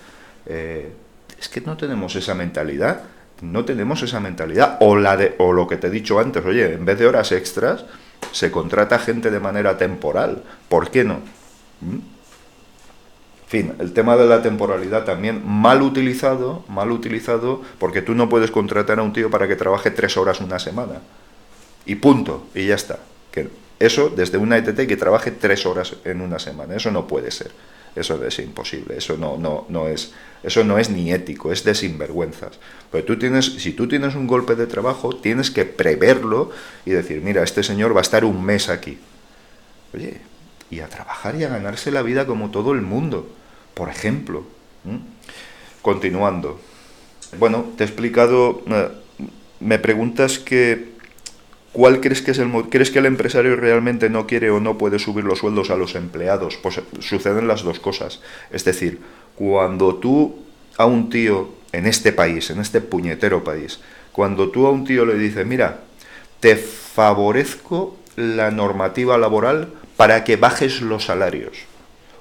eh, 0.47 0.93
es 1.37 1.49
que 1.49 1.61
no 1.63 1.77
tenemos 1.77 2.15
esa 2.15 2.33
mentalidad, 2.33 3.03
no 3.43 3.65
tenemos 3.65 4.01
esa 4.05 4.21
mentalidad, 4.21 4.77
o, 4.79 4.95
la 4.95 5.17
de, 5.17 5.35
o 5.39 5.53
lo 5.53 5.67
que 5.67 5.77
te 5.77 5.89
he 5.89 5.91
dicho 5.91 6.21
antes, 6.21 6.45
oye, 6.45 6.75
en 6.75 6.85
vez 6.85 6.97
de 7.01 7.09
horas 7.09 7.33
extras, 7.33 7.87
se 8.31 8.53
contrata 8.53 9.01
gente 9.01 9.33
de 9.33 9.41
manera 9.41 9.77
temporal, 9.77 10.45
¿por 10.69 10.93
qué 10.93 11.03
no? 11.03 11.15
¿Mm? 11.81 11.99
fin, 13.49 13.75
el 13.81 13.93
tema 13.93 14.17
de 14.17 14.27
la 14.27 14.43
temporalidad 14.43 15.05
también 15.05 15.43
mal 15.45 15.83
utilizado, 15.83 16.65
mal 16.69 16.93
utilizado, 16.93 17.63
porque 17.81 18.01
tú 18.01 18.15
no 18.15 18.29
puedes 18.29 18.53
contratar 18.53 19.01
a 19.01 19.03
un 19.03 19.13
tío 19.13 19.29
para 19.29 19.49
que 19.49 19.57
trabaje 19.57 19.91
tres 19.91 20.17
horas 20.17 20.41
una 20.41 20.61
semana. 20.61 21.01
Y 21.85 21.97
punto, 21.97 22.47
y 22.55 22.67
ya 22.67 22.77
está. 22.77 23.01
Eso, 23.79 24.09
desde 24.09 24.39
una 24.39 24.57
ETT 24.59 24.87
que 24.87 24.97
trabaje 24.97 25.31
tres 25.31 25.67
horas 25.67 25.97
en 26.05 26.21
una 26.21 26.39
semana, 26.39 26.77
eso 26.77 26.91
no 26.91 27.07
puede 27.07 27.31
ser. 27.31 27.51
Eso 27.97 28.25
es 28.25 28.39
imposible, 28.41 28.97
eso 28.97 29.17
no, 29.17 29.39
no, 29.39 29.67
no 29.69 29.87
es, 29.87 30.13
eso 30.43 30.65
no 30.65 30.79
es 30.79 30.91
ni 30.91 31.13
ético, 31.13 31.53
es 31.53 31.63
de 31.63 31.77
sinvergüenzas. 31.77 32.59
Pero 32.91 33.05
tú 33.05 33.17
tienes, 33.17 33.45
si 33.45 33.73
tú 33.73 33.87
tienes 33.87 34.17
un 34.17 34.27
golpe 34.27 34.57
de 34.57 34.67
trabajo, 34.67 35.15
tienes 35.15 35.53
que 35.53 35.65
preverlo 35.65 36.51
y 36.85 36.91
decir, 36.91 37.23
mira, 37.23 37.45
este 37.45 37.63
señor 37.63 37.95
va 37.95 38.01
a 38.01 38.03
estar 38.03 38.25
un 38.25 38.45
mes 38.45 38.69
aquí. 38.69 38.99
Oye, 39.95 40.21
y 40.71 40.81
a 40.81 40.89
trabajar 40.89 41.37
y 41.37 41.45
a 41.45 41.49
ganarse 41.49 41.93
la 41.93 42.03
vida 42.03 42.27
como 42.27 42.51
todo 42.51 42.73
el 42.73 42.81
mundo 42.81 43.29
por 43.75 43.89
ejemplo. 43.89 44.45
Continuando. 45.83 46.61
Bueno, 47.39 47.67
te 47.77 47.85
he 47.85 47.87
explicado, 47.87 48.63
eh, 48.67 48.89
me 49.61 49.79
preguntas 49.79 50.39
que 50.39 50.94
¿Cuál 51.75 52.01
crees 52.01 52.23
que 52.23 52.31
es 52.31 52.39
el 52.39 52.53
crees 52.71 52.93
que 52.93 53.01
el 53.01 53.07
empresario 53.07 53.57
realmente 53.57 54.09
no 54.09 54.29
quiere 54.29 54.49
o 54.49 54.61
no 54.61 54.79
puede 54.79 55.01
subir 55.01 55.25
los 55.25 55.41
sueldos 55.41 55.71
a 55.71 55.77
los 55.77 55.97
empleados? 55.97 56.57
Pues 56.57 56.81
suceden 57.01 57.49
las 57.49 57.65
dos 57.65 57.81
cosas. 57.81 58.21
Es 58.53 58.65
decir, 58.65 59.01
cuando 59.35 59.97
tú 59.97 60.37
a 60.79 60.87
un 60.87 61.11
tío 61.11 61.49
en 61.73 61.87
este 61.87 62.13
país, 62.13 62.49
en 62.51 62.61
este 62.61 62.81
puñetero 62.81 63.43
país, 63.43 63.81
cuando 64.13 64.51
tú 64.51 64.69
a 64.69 64.71
un 64.71 64.85
tío 64.85 65.05
le 65.05 65.19
dices, 65.19 65.45
"Mira, 65.45 65.81
te 66.39 66.55
favorezco 66.55 67.97
la 68.15 68.53
normativa 68.53 69.19
laboral 69.19 69.71
para 69.97 70.23
que 70.23 70.37
bajes 70.37 70.81
los 70.81 71.07
salarios." 71.07 71.67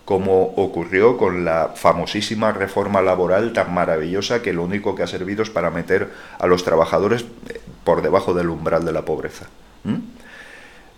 como 0.05 0.43
ocurrió 0.57 1.15
con 1.15 1.45
la 1.45 1.72
famosísima 1.75 2.51
reforma 2.51 3.01
laboral 3.01 3.53
tan 3.53 3.74
maravillosa 3.74 4.41
que 4.41 4.51
lo 4.51 4.63
único 4.63 4.95
que 4.95 5.03
ha 5.03 5.07
servido 5.07 5.43
es 5.43 5.50
para 5.50 5.72
meter 5.72 6.10
a 6.39 6.45
los 6.45 6.65
trabajadores 6.65 7.24
eh, 7.48 7.62
por 7.84 8.02
debajo 8.02 8.34
del 8.34 8.50
umbral 8.50 8.86
de 8.86 8.92
la 8.92 9.04
pobreza. 9.04 9.48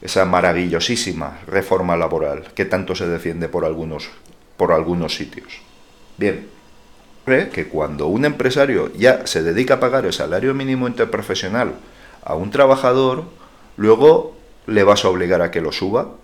Esa 0.02 0.26
maravillosísima 0.26 1.40
reforma 1.48 1.96
laboral 1.96 2.52
que 2.54 2.66
tanto 2.66 2.96
se 2.96 3.08
defiende 3.08 3.50
por 3.50 3.66
algunos, 3.66 4.10
por 4.58 4.72
algunos 4.72 5.16
sitios. 5.16 5.62
Bien, 6.18 6.48
cree 7.26 7.50
que 7.50 7.68
cuando 7.68 8.08
un 8.08 8.26
empresario 8.26 8.92
ya 8.94 9.26
se 9.26 9.42
dedica 9.42 9.76
a 9.76 9.80
pagar 9.80 10.06
el 10.06 10.14
salario 10.14 10.54
mínimo 10.54 10.88
interprofesional 10.88 11.74
a 12.24 12.36
un 12.36 12.52
trabajador, 12.52 13.24
luego 13.78 14.36
le 14.68 14.84
vas 14.84 15.06
a 15.06 15.10
obligar 15.10 15.42
a 15.42 15.52
que 15.52 15.62
lo 15.62 15.72
suba, 15.72 16.16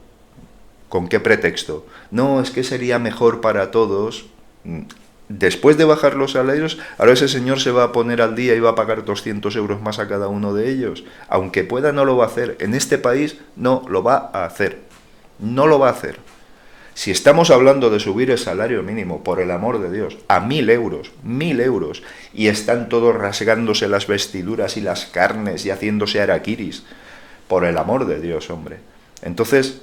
¿Con 0.92 1.08
qué 1.08 1.22
pretexto? 1.22 1.86
No, 2.12 2.42
es 2.42 2.52
que 2.52 2.66
sería 2.66 3.00
mejor 3.00 3.40
para 3.40 3.72
todos. 3.72 4.26
Después 5.38 5.78
de 5.78 5.86
bajar 5.86 6.16
los 6.16 6.34
salarios, 6.34 6.78
ahora 6.98 7.14
ese 7.14 7.30
señor 7.30 7.62
se 7.62 7.72
va 7.72 7.84
a 7.84 7.92
poner 7.94 8.22
al 8.22 8.36
día 8.36 8.54
y 8.54 8.60
va 8.60 8.72
a 8.72 8.76
pagar 8.76 9.06
200 9.06 9.56
euros 9.56 9.82
más 9.82 9.98
a 9.98 10.10
cada 10.10 10.28
uno 10.28 10.54
de 10.54 10.70
ellos. 10.70 11.06
Aunque 11.30 11.64
pueda, 11.64 11.94
no 11.94 12.04
lo 12.04 12.18
va 12.18 12.26
a 12.26 12.28
hacer. 12.28 12.58
En 12.60 12.74
este 12.74 12.98
país 12.98 13.38
no 13.56 13.86
lo 13.88 14.04
va 14.04 14.30
a 14.34 14.44
hacer. 14.44 14.80
No 15.40 15.68
lo 15.68 15.80
va 15.80 15.88
a 15.88 15.92
hacer. 15.92 16.20
Si 16.94 17.12
estamos 17.12 17.50
hablando 17.50 17.90
de 17.90 18.02
subir 18.02 18.30
el 18.30 18.38
salario 18.38 18.84
mínimo, 18.84 19.24
por 19.24 19.40
el 19.40 19.52
amor 19.52 19.82
de 19.82 19.90
Dios, 19.90 20.18
a 20.28 20.42
mil 20.42 20.70
euros, 20.70 21.14
mil 21.24 21.62
euros, 21.62 22.04
y 22.34 22.48
están 22.48 22.90
todos 22.90 23.16
rasgándose 23.16 23.88
las 23.88 24.08
vestiduras 24.08 24.76
y 24.76 24.82
las 24.82 25.06
carnes 25.06 25.66
y 25.66 25.72
haciéndose 25.72 26.20
araquiris, 26.20 26.84
por 27.48 27.64
el 27.64 27.78
amor 27.78 28.06
de 28.06 28.20
Dios, 28.20 28.50
hombre. 28.50 28.80
Entonces, 29.22 29.82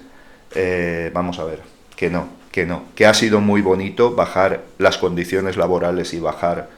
eh, 0.54 1.10
vamos 1.14 1.38
a 1.38 1.44
ver, 1.44 1.60
que 1.96 2.10
no, 2.10 2.28
que 2.58 2.66
no, 2.66 2.82
que 2.96 3.06
ha 3.06 3.14
sido 3.14 3.40
muy 3.40 3.62
bonito 3.62 4.16
bajar 4.16 4.62
las 4.78 4.98
condiciones 4.98 5.56
laborales 5.56 6.12
y 6.12 6.18
bajar 6.18 6.68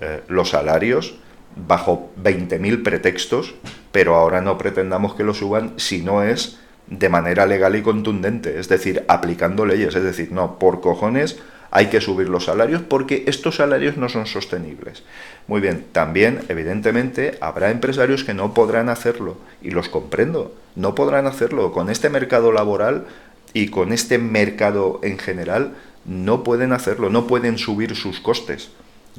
eh, 0.00 0.22
los 0.28 0.48
salarios 0.48 1.16
bajo 1.56 2.10
20.000 2.22 2.82
pretextos, 2.82 3.54
pero 3.92 4.14
ahora 4.14 4.40
no 4.40 4.56
pretendamos 4.56 5.14
que 5.14 5.24
lo 5.24 5.34
suban 5.34 5.74
si 5.76 6.00
no 6.00 6.22
es 6.22 6.58
de 6.86 7.10
manera 7.10 7.44
legal 7.44 7.76
y 7.76 7.82
contundente, 7.82 8.58
es 8.58 8.70
decir, 8.70 9.04
aplicando 9.08 9.66
leyes, 9.66 9.94
es 9.94 10.04
decir, 10.04 10.32
no, 10.32 10.58
por 10.58 10.80
cojones 10.80 11.38
hay 11.70 11.88
que 11.88 12.00
subir 12.00 12.30
los 12.30 12.46
salarios 12.46 12.80
porque 12.80 13.24
estos 13.26 13.56
salarios 13.56 13.98
no 13.98 14.08
son 14.08 14.24
sostenibles. 14.24 15.02
Muy 15.48 15.60
bien, 15.60 15.84
también 15.92 16.44
evidentemente 16.48 17.36
habrá 17.42 17.70
empresarios 17.70 18.24
que 18.24 18.32
no 18.32 18.54
podrán 18.54 18.88
hacerlo 18.88 19.36
y 19.60 19.70
los 19.70 19.90
comprendo, 19.90 20.54
no 20.76 20.94
podrán 20.94 21.26
hacerlo. 21.26 21.72
Con 21.72 21.90
este 21.90 22.08
mercado 22.08 22.52
laboral 22.52 23.04
y 23.52 23.68
con 23.68 23.92
este 23.92 24.18
mercado 24.18 25.00
en 25.02 25.18
general 25.18 25.74
no 26.04 26.44
pueden 26.44 26.72
hacerlo, 26.72 27.10
no 27.10 27.26
pueden 27.26 27.58
subir 27.58 27.96
sus 27.96 28.20
costes. 28.20 28.70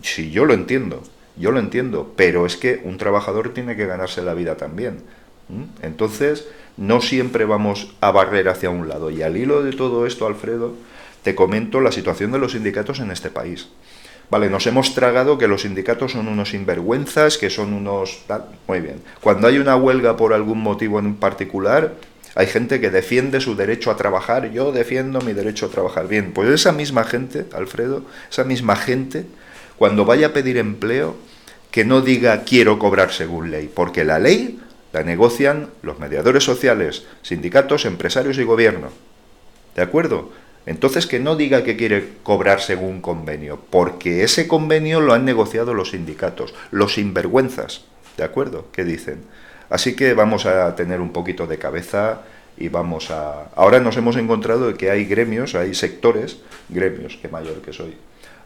Sí, 0.02 0.32
yo 0.32 0.46
lo 0.46 0.54
entiendo, 0.54 1.04
yo 1.36 1.52
lo 1.52 1.60
entiendo, 1.60 2.14
pero 2.16 2.46
es 2.46 2.56
que 2.56 2.82
un 2.84 2.98
trabajador 2.98 3.54
tiene 3.54 3.76
que 3.76 3.86
ganarse 3.86 4.22
la 4.22 4.34
vida 4.34 4.58
también. 4.58 5.00
Entonces, 5.82 6.48
no 6.76 7.02
siempre 7.02 7.46
vamos 7.46 7.94
a 8.02 8.12
barrer 8.12 8.50
hacia 8.50 8.70
un 8.70 8.88
lado. 8.88 9.10
Y 9.10 9.24
al 9.24 9.38
hilo 9.38 9.64
de 9.64 9.74
todo 9.74 10.06
esto, 10.06 10.28
Alfredo, 10.28 10.76
te 11.24 11.36
comento 11.36 11.82
la 11.82 11.92
situación 11.92 12.32
de 12.32 12.40
los 12.40 12.52
sindicatos 12.52 13.00
en 13.00 13.12
este 13.12 13.30
país. 13.30 13.70
Vale, 14.30 14.50
nos 14.50 14.68
hemos 14.68 14.94
tragado 14.94 15.38
que 15.38 15.48
los 15.48 15.62
sindicatos 15.62 16.12
son 16.12 16.28
unos 16.28 16.50
sinvergüenzas, 16.50 17.38
que 17.38 17.50
son 17.50 17.74
unos... 17.74 18.24
Muy 18.68 18.82
bien. 18.82 19.02
Cuando 19.22 19.48
hay 19.48 19.58
una 19.58 19.78
huelga 19.78 20.18
por 20.18 20.34
algún 20.34 20.62
motivo 20.62 21.00
en 21.00 21.16
particular, 21.16 21.94
hay 22.36 22.48
gente 22.48 22.80
que 22.80 22.90
defiende 22.90 23.42
su 23.42 23.56
derecho 23.56 23.92
a 23.92 23.98
trabajar, 23.98 24.52
yo 24.52 24.72
defiendo 24.72 25.22
mi 25.22 25.34
derecho 25.34 25.68
a 25.68 25.70
trabajar. 25.70 26.08
Bien, 26.08 26.32
pues 26.34 26.50
esa 26.50 26.72
misma 26.72 27.04
gente, 27.04 27.46
Alfredo, 27.54 28.04
esa 28.30 28.44
misma 28.44 28.76
gente, 28.76 29.26
cuando 29.78 30.06
vaya 30.06 30.28
a 30.28 30.34
pedir 30.34 30.58
empleo, 30.58 31.16
que 31.72 31.86
no 31.86 32.02
diga 32.02 32.44
quiero 32.44 32.80
cobrar 32.80 33.12
según 33.12 33.52
ley, 33.52 33.70
porque 33.74 34.06
la 34.06 34.20
ley 34.20 34.60
la 34.94 35.04
negocian 35.04 35.70
los 35.82 36.00
mediadores 36.00 36.44
sociales, 36.44 37.04
sindicatos, 37.22 37.86
empresarios 37.86 38.38
y 38.38 38.44
gobierno. 38.44 38.90
¿De 39.76 39.82
acuerdo? 39.82 40.32
Entonces 40.66 41.08
que 41.08 41.20
no 41.20 41.36
diga 41.36 41.64
que 41.64 41.78
quiere 41.78 42.10
cobrar 42.24 42.62
según 42.62 43.02
convenio, 43.02 43.60
porque 43.70 44.24
ese 44.24 44.48
convenio 44.48 45.00
lo 45.00 45.14
han 45.14 45.24
negociado 45.24 45.74
los 45.74 45.92
sindicatos, 45.92 46.54
los 46.72 46.96
sinvergüenzas, 46.96 47.86
¿de 48.18 48.24
acuerdo? 48.24 48.68
¿Qué 48.72 48.84
dicen? 48.84 49.24
Así 49.70 49.96
que 49.96 50.14
vamos 50.14 50.46
a 50.46 50.76
tener 50.76 51.02
un 51.02 51.12
poquito 51.12 51.48
de 51.48 51.58
cabeza 51.58 52.22
y 52.58 52.70
vamos 52.70 53.12
a... 53.12 53.50
Ahora 53.56 53.80
nos 53.80 53.98
hemos 53.98 54.16
encontrado 54.16 54.74
que 54.76 54.90
hay 54.90 55.06
gremios, 55.06 55.56
hay 55.56 55.74
sectores, 55.76 56.38
gremios, 56.70 57.18
que 57.22 57.28
mayor 57.28 57.62
que 57.62 57.74
soy, 57.74 57.96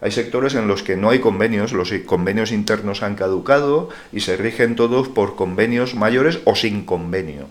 hay 0.01 0.11
sectores 0.11 0.55
en 0.55 0.67
los 0.67 0.81
que 0.81 0.97
no 0.97 1.11
hay 1.11 1.19
convenios, 1.19 1.73
los 1.73 1.93
convenios 2.07 2.51
internos 2.51 3.03
han 3.03 3.15
caducado 3.15 3.89
y 4.11 4.21
se 4.21 4.35
rigen 4.35 4.75
todos 4.75 5.09
por 5.09 5.35
convenios 5.35 5.93
mayores 5.93 6.39
o 6.45 6.55
sin 6.55 6.85
convenio. 6.85 7.45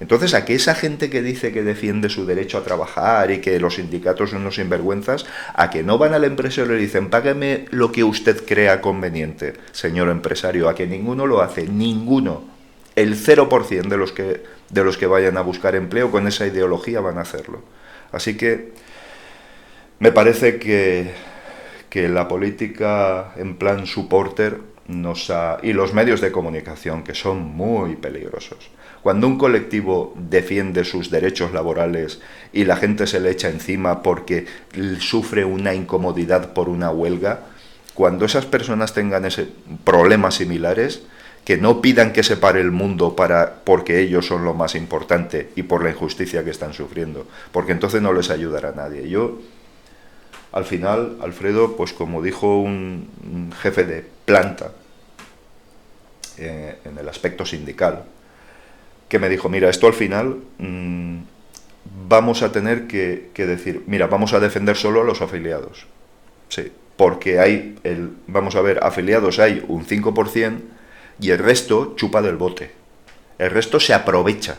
Entonces, 0.00 0.34
a 0.34 0.44
que 0.44 0.54
esa 0.54 0.74
gente 0.74 1.08
que 1.08 1.22
dice 1.22 1.50
que 1.50 1.62
defiende 1.62 2.10
su 2.10 2.26
derecho 2.26 2.58
a 2.58 2.64
trabajar 2.64 3.30
y 3.30 3.38
que 3.38 3.58
los 3.58 3.76
sindicatos 3.76 4.30
son 4.30 4.42
unos 4.42 4.56
sinvergüenzas, 4.56 5.24
a 5.54 5.70
que 5.70 5.82
no 5.82 5.96
van 5.96 6.12
al 6.12 6.24
empresario 6.24 6.72
y 6.72 6.76
le 6.76 6.82
dicen, 6.82 7.08
págame 7.08 7.66
lo 7.70 7.90
que 7.90 8.04
usted 8.04 8.44
crea 8.44 8.82
conveniente, 8.82 9.54
señor 9.72 10.10
empresario, 10.10 10.68
a 10.68 10.74
que 10.74 10.86
ninguno 10.86 11.26
lo 11.26 11.40
hace, 11.40 11.66
ninguno. 11.66 12.53
El 12.96 13.16
0% 13.16 13.88
de 13.88 13.96
los, 13.96 14.12
que, 14.12 14.42
de 14.70 14.84
los 14.84 14.96
que 14.96 15.06
vayan 15.06 15.36
a 15.36 15.42
buscar 15.42 15.74
empleo 15.74 16.10
con 16.10 16.26
esa 16.26 16.46
ideología 16.46 17.00
van 17.00 17.18
a 17.18 17.22
hacerlo. 17.22 17.62
Así 18.12 18.36
que 18.36 18.72
me 19.98 20.12
parece 20.12 20.58
que, 20.58 21.12
que 21.90 22.08
la 22.08 22.28
política 22.28 23.32
en 23.36 23.56
plan 23.56 23.86
supporter 23.86 24.58
nos 24.86 25.32
y 25.62 25.72
los 25.72 25.94
medios 25.94 26.20
de 26.20 26.32
comunicación, 26.32 27.04
que 27.04 27.14
son 27.14 27.42
muy 27.42 27.96
peligrosos, 27.96 28.70
cuando 29.02 29.26
un 29.26 29.38
colectivo 29.38 30.14
defiende 30.16 30.84
sus 30.84 31.10
derechos 31.10 31.52
laborales 31.52 32.20
y 32.52 32.64
la 32.64 32.76
gente 32.76 33.06
se 33.06 33.20
le 33.20 33.30
echa 33.30 33.48
encima 33.48 34.02
porque 34.02 34.46
sufre 34.98 35.44
una 35.44 35.74
incomodidad 35.74 36.52
por 36.52 36.68
una 36.68 36.90
huelga, 36.90 37.40
cuando 37.94 38.24
esas 38.24 38.46
personas 38.46 38.92
tengan 38.92 39.24
ese, 39.24 39.48
problemas 39.84 40.36
similares, 40.36 41.02
que 41.44 41.58
no 41.58 41.82
pidan 41.82 42.12
que 42.12 42.22
se 42.22 42.36
pare 42.36 42.60
el 42.60 42.70
mundo 42.70 43.14
para, 43.14 43.56
porque 43.64 44.00
ellos 44.00 44.26
son 44.26 44.44
lo 44.44 44.54
más 44.54 44.74
importante 44.74 45.50
y 45.56 45.64
por 45.64 45.84
la 45.84 45.90
injusticia 45.90 46.42
que 46.42 46.50
están 46.50 46.72
sufriendo, 46.72 47.26
porque 47.52 47.72
entonces 47.72 48.00
no 48.00 48.12
les 48.12 48.30
ayudará 48.30 48.70
a 48.70 48.72
nadie. 48.72 49.08
Yo 49.08 49.38
al 50.52 50.64
final, 50.64 51.18
Alfredo, 51.20 51.76
pues 51.76 51.92
como 51.92 52.22
dijo 52.22 52.58
un, 52.58 53.52
jefe 53.60 53.84
de 53.84 54.04
planta 54.24 54.70
eh, 56.38 56.78
en 56.84 56.96
el 56.96 57.08
aspecto 57.08 57.44
sindical, 57.44 58.04
que 59.08 59.18
me 59.18 59.28
dijo, 59.28 59.48
mira, 59.48 59.68
esto 59.68 59.86
al 59.86 59.94
final 59.94 60.38
mm, 60.58 61.18
vamos 62.08 62.42
a 62.42 62.52
tener 62.52 62.86
que, 62.86 63.30
decir, 63.36 63.82
mira, 63.86 64.06
vamos 64.06 64.32
a 64.32 64.40
defender 64.40 64.76
solo 64.76 65.02
a 65.02 65.04
los 65.04 65.20
afiliados. 65.20 65.86
Sí, 66.48 66.72
porque 66.96 67.38
hay, 67.38 67.78
el, 67.84 68.10
vamos 68.28 68.56
a 68.56 68.62
ver, 68.62 68.78
afiliados 68.82 69.38
hay 69.40 69.62
un 69.68 69.84
5% 69.84 70.60
y 71.20 71.30
el 71.30 71.38
resto 71.38 71.94
chupa 71.96 72.22
del 72.22 72.36
bote. 72.36 72.72
El 73.38 73.50
resto 73.50 73.80
se 73.80 73.94
aprovecha 73.94 74.58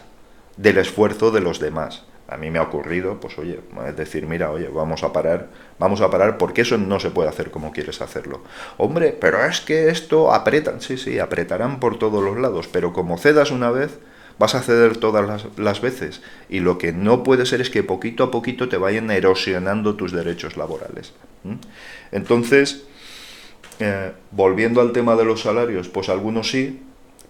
del 0.57 0.77
esfuerzo 0.77 1.31
de 1.31 1.41
los 1.41 1.59
demás. 1.59 2.03
A 2.27 2.38
mí 2.38 2.50
me 2.50 2.57
ha 2.57 2.63
ocurrido, 2.63 3.19
pues 3.19 3.38
oye, 3.38 3.59
es 3.88 3.95
decir, 3.95 4.25
mira, 4.25 4.50
oye, 4.50 4.67
vamos 4.67 5.03
a 5.03 5.13
parar, 5.13 5.50
vamos 5.77 6.01
a 6.01 6.09
parar 6.09 6.38
porque 6.39 6.62
eso 6.62 6.77
no 6.77 7.00
se 7.00 7.12
puede 7.12 7.29
hacer 7.29 7.51
como 7.51 7.71
quieres 7.71 8.01
hacerlo. 8.01 8.41
Hombre, 8.77 9.15
pero 9.19 9.45
es 9.45 9.62
que 9.62 9.89
esto 9.89 10.33
apretan, 10.33 10.81
sí, 10.81 10.97
sí, 10.97 11.19
apretarán 11.19 11.79
por 11.79 12.00
todos 12.00 12.24
los 12.24 12.38
lados, 12.39 12.67
pero 12.71 12.93
como 12.93 13.19
cedas 13.19 13.51
una 13.51 13.69
vez, 13.69 14.00
vas 14.39 14.55
a 14.55 14.62
ceder 14.62 14.97
todas 14.97 15.45
las, 15.55 15.81
veces. 15.81 16.21
Y 16.50 16.62
lo 16.62 16.77
que 16.79 16.93
no 16.93 17.24
puede 17.24 17.45
ser 17.45 17.62
es 17.62 17.69
que 17.69 17.83
poquito 17.83 18.24
a 18.24 18.31
poquito 18.31 18.69
te 18.69 18.77
vayan 18.77 19.12
erosionando 19.12 19.95
tus 19.95 20.12
derechos 20.12 20.57
laborales. 20.57 21.13
Entonces, 22.12 22.85
eh, 23.79 24.12
volviendo 24.32 24.82
al 24.82 24.91
tema 24.91 25.15
de 25.15 25.25
los 25.25 25.41
salarios, 25.41 25.89
pues 25.89 26.10
algunos 26.10 26.50
sí 26.51 26.82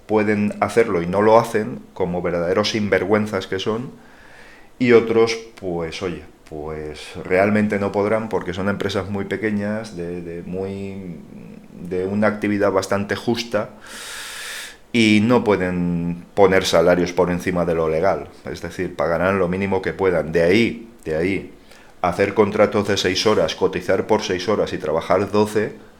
pueden 0.05 0.53
hacerlo 0.59 1.01
y 1.01 1.07
no 1.07 1.21
lo 1.21 1.39
hacen, 1.39 1.79
como 1.93 2.21
verdaderos 2.21 2.71
sinvergüenzas 2.71 3.47
que 3.47 3.59
son, 3.59 3.91
y 4.77 4.91
otros, 4.91 5.37
pues 5.59 6.01
oye, 6.03 6.23
pues 6.49 7.15
realmente 7.23 7.79
no 7.79 7.91
podrán 7.91 8.29
porque 8.29 8.53
son 8.53 8.69
empresas 8.69 9.09
muy 9.09 9.25
pequeñas, 9.25 9.95
de, 9.95 10.43
muy, 10.45 11.17
de 11.73 12.05
una 12.05 12.27
actividad 12.27 12.71
bastante 12.71 13.15
justa 13.15 13.69
y 14.91 15.21
no 15.23 15.43
pueden 15.43 16.25
poner 16.35 16.65
salarios 16.65 17.13
por 17.13 17.31
encima 17.31 17.65
de 17.65 17.75
lo 17.75 17.89
legal, 17.89 18.29
es 18.49 18.61
decir, 18.61 18.95
pagarán 18.95 19.39
lo 19.39 19.47
mínimo 19.47 19.81
que 19.81 19.93
puedan. 19.93 20.31
De 20.31 20.43
ahí, 20.43 20.89
de 21.03 21.17
ahí, 21.17 21.51
hacer 22.01 22.33
contratos 22.33 22.87
de 22.87 22.97
seis 22.97 23.25
horas, 23.25 23.55
cotizar 23.55 24.05
por 24.07 24.21
seis 24.21 24.47
horas 24.47 24.71
y 24.73 24.77
trabajar 24.77 25.31
12, 25.31 25.67
mm, 25.67 25.94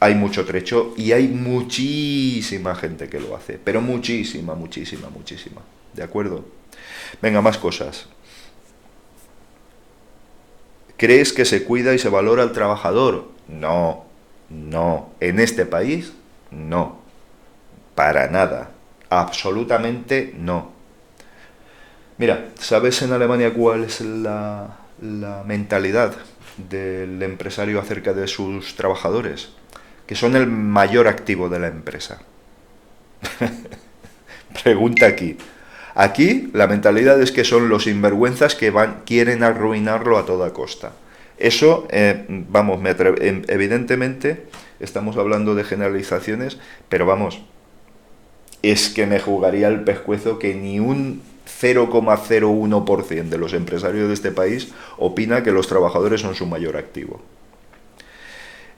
hay 0.00 0.14
mucho 0.14 0.46
trecho 0.46 0.94
y 0.96 1.12
hay 1.12 1.28
muchísima 1.28 2.74
gente 2.74 3.08
que 3.08 3.20
lo 3.20 3.36
hace, 3.36 3.58
pero 3.62 3.82
muchísima, 3.82 4.54
muchísima, 4.54 5.10
muchísima. 5.10 5.60
¿De 5.92 6.02
acuerdo? 6.02 6.44
Venga, 7.20 7.42
más 7.42 7.58
cosas. 7.58 8.06
¿Crees 10.96 11.32
que 11.32 11.44
se 11.44 11.64
cuida 11.64 11.94
y 11.94 11.98
se 11.98 12.08
valora 12.08 12.42
al 12.42 12.52
trabajador? 12.52 13.28
No, 13.48 14.04
no. 14.48 15.10
En 15.20 15.38
este 15.40 15.66
país, 15.66 16.12
no. 16.50 17.00
Para 17.94 18.28
nada. 18.28 18.70
Absolutamente 19.10 20.34
no. 20.38 20.72
Mira, 22.18 22.50
¿sabes 22.58 23.00
en 23.02 23.12
Alemania 23.12 23.52
cuál 23.54 23.84
es 23.84 24.00
la, 24.02 24.76
mentalidad 25.46 26.14
del 26.68 27.22
empresario 27.22 27.80
acerca 27.80 28.12
de 28.12 28.28
sus 28.28 28.76
trabajadores? 28.76 29.48
Que 30.10 30.16
son 30.16 30.34
el 30.34 30.48
mayor 30.48 31.06
activo 31.06 31.48
de 31.48 31.60
la 31.60 31.68
empresa. 31.68 32.20
Pregunta 34.64 35.06
aquí. 35.06 35.36
Aquí 35.94 36.50
la 36.52 36.66
mentalidad 36.66 37.22
es 37.22 37.30
que 37.30 37.44
son 37.44 37.68
los 37.68 37.84
sinvergüenzas 37.84 38.56
que 38.56 38.72
van, 38.72 39.02
quieren 39.06 39.44
arruinarlo 39.44 40.18
a 40.18 40.26
toda 40.26 40.52
costa. 40.52 40.94
Eso, 41.38 41.86
eh, 41.92 42.24
vamos, 42.28 42.80
me 42.80 42.90
em, 42.90 43.42
evidentemente 43.46 44.46
estamos 44.80 45.16
hablando 45.16 45.54
de 45.54 45.62
generalizaciones, 45.62 46.58
pero 46.88 47.06
vamos, 47.06 47.42
es 48.62 48.88
que 48.88 49.06
me 49.06 49.20
jugaría 49.20 49.68
el 49.68 49.84
pescuezo 49.84 50.40
que 50.40 50.56
ni 50.56 50.80
un 50.80 51.22
0,01% 51.46 53.28
de 53.28 53.38
los 53.38 53.52
empresarios 53.52 54.08
de 54.08 54.14
este 54.14 54.32
país 54.32 54.72
opina 54.98 55.44
que 55.44 55.52
los 55.52 55.68
trabajadores 55.68 56.20
son 56.20 56.34
su 56.34 56.46
mayor 56.46 56.76
activo. 56.76 57.22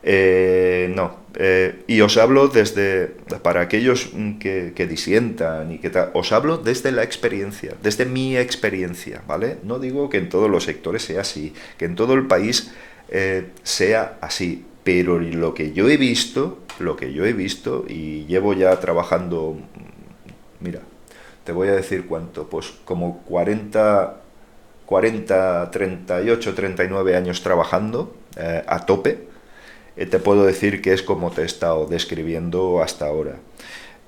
Eh, 0.05 0.93
no, 0.97 1.17
eh, 1.37 1.85
y 1.87 2.01
os 2.01 2.17
hablo 2.17 2.49
desde, 2.49 3.07
para 3.43 3.61
aquellos 3.61 4.11
que, 4.41 4.87
disientan 4.89 5.73
y 5.73 5.79
que 5.79 5.91
tal, 5.91 6.11
os 6.15 6.33
hablo 6.33 6.59
desde 6.59 6.91
la 6.91 7.05
experiencia, 7.05 7.75
desde 7.83 8.05
mi 8.05 8.37
experiencia, 8.37 9.23
¿vale? 9.27 9.59
No 9.63 9.79
digo 9.79 10.11
que 10.11 10.19
en 10.19 10.29
todos 10.29 10.51
los 10.51 10.65
sectores 10.65 11.05
sea 11.05 11.21
así, 11.21 11.55
que 11.79 11.85
en 11.85 11.95
todo 11.95 12.15
el 12.15 12.27
país 12.27 12.73
eh, 13.11 13.47
sea 13.63 14.19
así, 14.21 14.65
pero 14.83 15.21
lo 15.21 15.55
que 15.55 15.73
yo 15.73 15.89
he 15.89 15.97
visto, 15.97 16.59
lo 16.81 16.97
que 16.97 17.13
yo 17.13 17.25
he 17.25 17.33
visto, 17.33 17.85
y 17.89 18.25
llevo 18.27 18.55
ya 18.55 18.79
trabajando, 18.81 19.57
mira, 20.61 20.81
te 21.45 21.53
voy 21.53 21.69
a 21.69 21.77
decir 21.77 22.07
cuánto, 22.07 22.49
pues 22.49 22.73
como 22.85 23.23
40, 23.23 24.17
40 24.87 25.71
38, 25.71 26.55
39 26.55 27.17
años 27.17 27.43
trabajando 27.43 28.17
a 28.67 28.85
tope, 28.85 29.11
eh, 29.11 29.32
te 29.97 30.19
puedo 30.19 30.45
decir 30.45 30.81
que 30.81 30.93
es 30.93 31.03
como 31.03 31.31
te 31.31 31.43
he 31.43 31.45
estado 31.45 31.87
describiendo 31.87 32.83
hasta 32.83 33.07
ahora. 33.07 33.37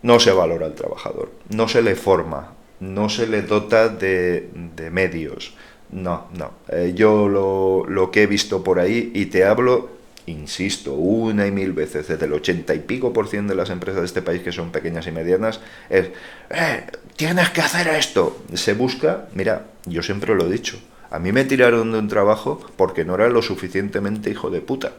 No 0.02 0.20
se 0.20 0.32
valora 0.32 0.66
al 0.66 0.74
trabajador, 0.74 1.30
no 1.48 1.68
se 1.68 1.82
le 1.82 1.94
forma, 1.94 2.52
no 2.80 3.08
se 3.08 3.26
le 3.26 3.42
dota 3.42 3.88
de, 3.88 4.48
medios. 4.90 5.54
No, 5.90 6.26
no. 6.36 6.52
Eh, 6.68 6.92
yo 6.94 7.28
lo, 7.28 7.84
lo, 7.86 8.10
que 8.10 8.22
he 8.22 8.26
visto 8.26 8.64
por 8.64 8.80
ahí, 8.80 9.12
y 9.14 9.26
te 9.26 9.44
hablo, 9.44 9.90
insisto, 10.26 10.94
una 10.94 11.46
y 11.46 11.52
mil 11.52 11.72
veces, 11.72 12.08
desde 12.08 12.26
el 12.26 12.32
ochenta 12.32 12.74
y 12.74 12.80
pico 12.80 13.12
por 13.12 13.28
ciento 13.28 13.52
de 13.52 13.56
las 13.56 13.70
empresas 13.70 14.00
de 14.00 14.06
este 14.06 14.22
país 14.22 14.42
que 14.42 14.52
son 14.52 14.72
pequeñas 14.72 15.06
y 15.06 15.12
medianas, 15.12 15.60
es, 15.88 16.08
eh, 16.50 16.84
tienes 17.16 17.50
que 17.50 17.60
hacer 17.60 17.88
esto. 17.88 18.42
Se 18.54 18.74
busca, 18.74 19.28
mira, 19.34 19.66
yo 19.86 20.02
siempre 20.02 20.34
lo 20.34 20.46
he 20.46 20.52
dicho, 20.52 20.78
a 21.10 21.18
mí 21.18 21.32
me 21.32 21.44
tiraron 21.44 21.92
de 21.92 21.98
un 21.98 22.08
trabajo 22.08 22.60
porque 22.76 23.04
no 23.04 23.14
era 23.14 23.28
lo 23.28 23.40
suficientemente 23.40 24.30
hijo 24.30 24.50
de 24.50 24.60
puta 24.60 24.92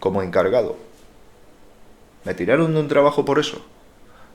como 0.00 0.22
encargado. 0.22 0.76
Me 2.24 2.34
tiraron 2.34 2.74
de 2.74 2.80
un 2.80 2.88
trabajo 2.88 3.24
por 3.24 3.38
eso. 3.38 3.64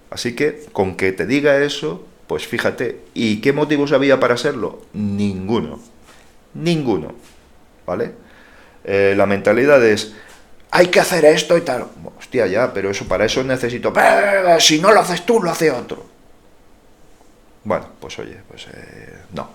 Así 0.10 0.36
que, 0.36 0.66
con 0.72 0.96
que 0.96 1.12
te 1.12 1.26
diga 1.26 1.58
eso, 1.58 2.06
pues 2.28 2.48
fíjate. 2.48 3.02
¿Y 3.14 3.42
qué 3.42 3.52
motivos 3.54 3.92
había 3.92 4.20
para 4.20 4.38
serlo? 4.38 4.82
Ninguno. 4.94 5.80
Ninguno. 6.54 7.14
¿Vale? 7.86 8.14
Eh, 8.84 9.14
la 9.18 9.26
mentalidad 9.26 9.84
es, 9.86 10.14
hay 10.72 10.88
que 10.88 11.00
hacer 11.00 11.26
esto 11.26 11.58
y 11.58 11.62
tal. 11.62 11.88
Hostia, 12.18 12.48
ya, 12.48 12.74
pero 12.74 12.90
eso 12.90 13.06
para 13.08 13.26
eso 13.26 13.44
necesito... 13.44 13.94
Si 14.60 14.80
no 14.80 14.92
lo 14.92 15.00
haces 15.00 15.26
tú, 15.26 15.42
lo 15.42 15.52
hace 15.52 15.72
otro. 15.72 16.06
Bueno, 17.64 17.88
pues 18.00 18.18
oye, 18.20 18.38
pues 18.48 18.68
eh, 18.72 19.14
no, 19.34 19.50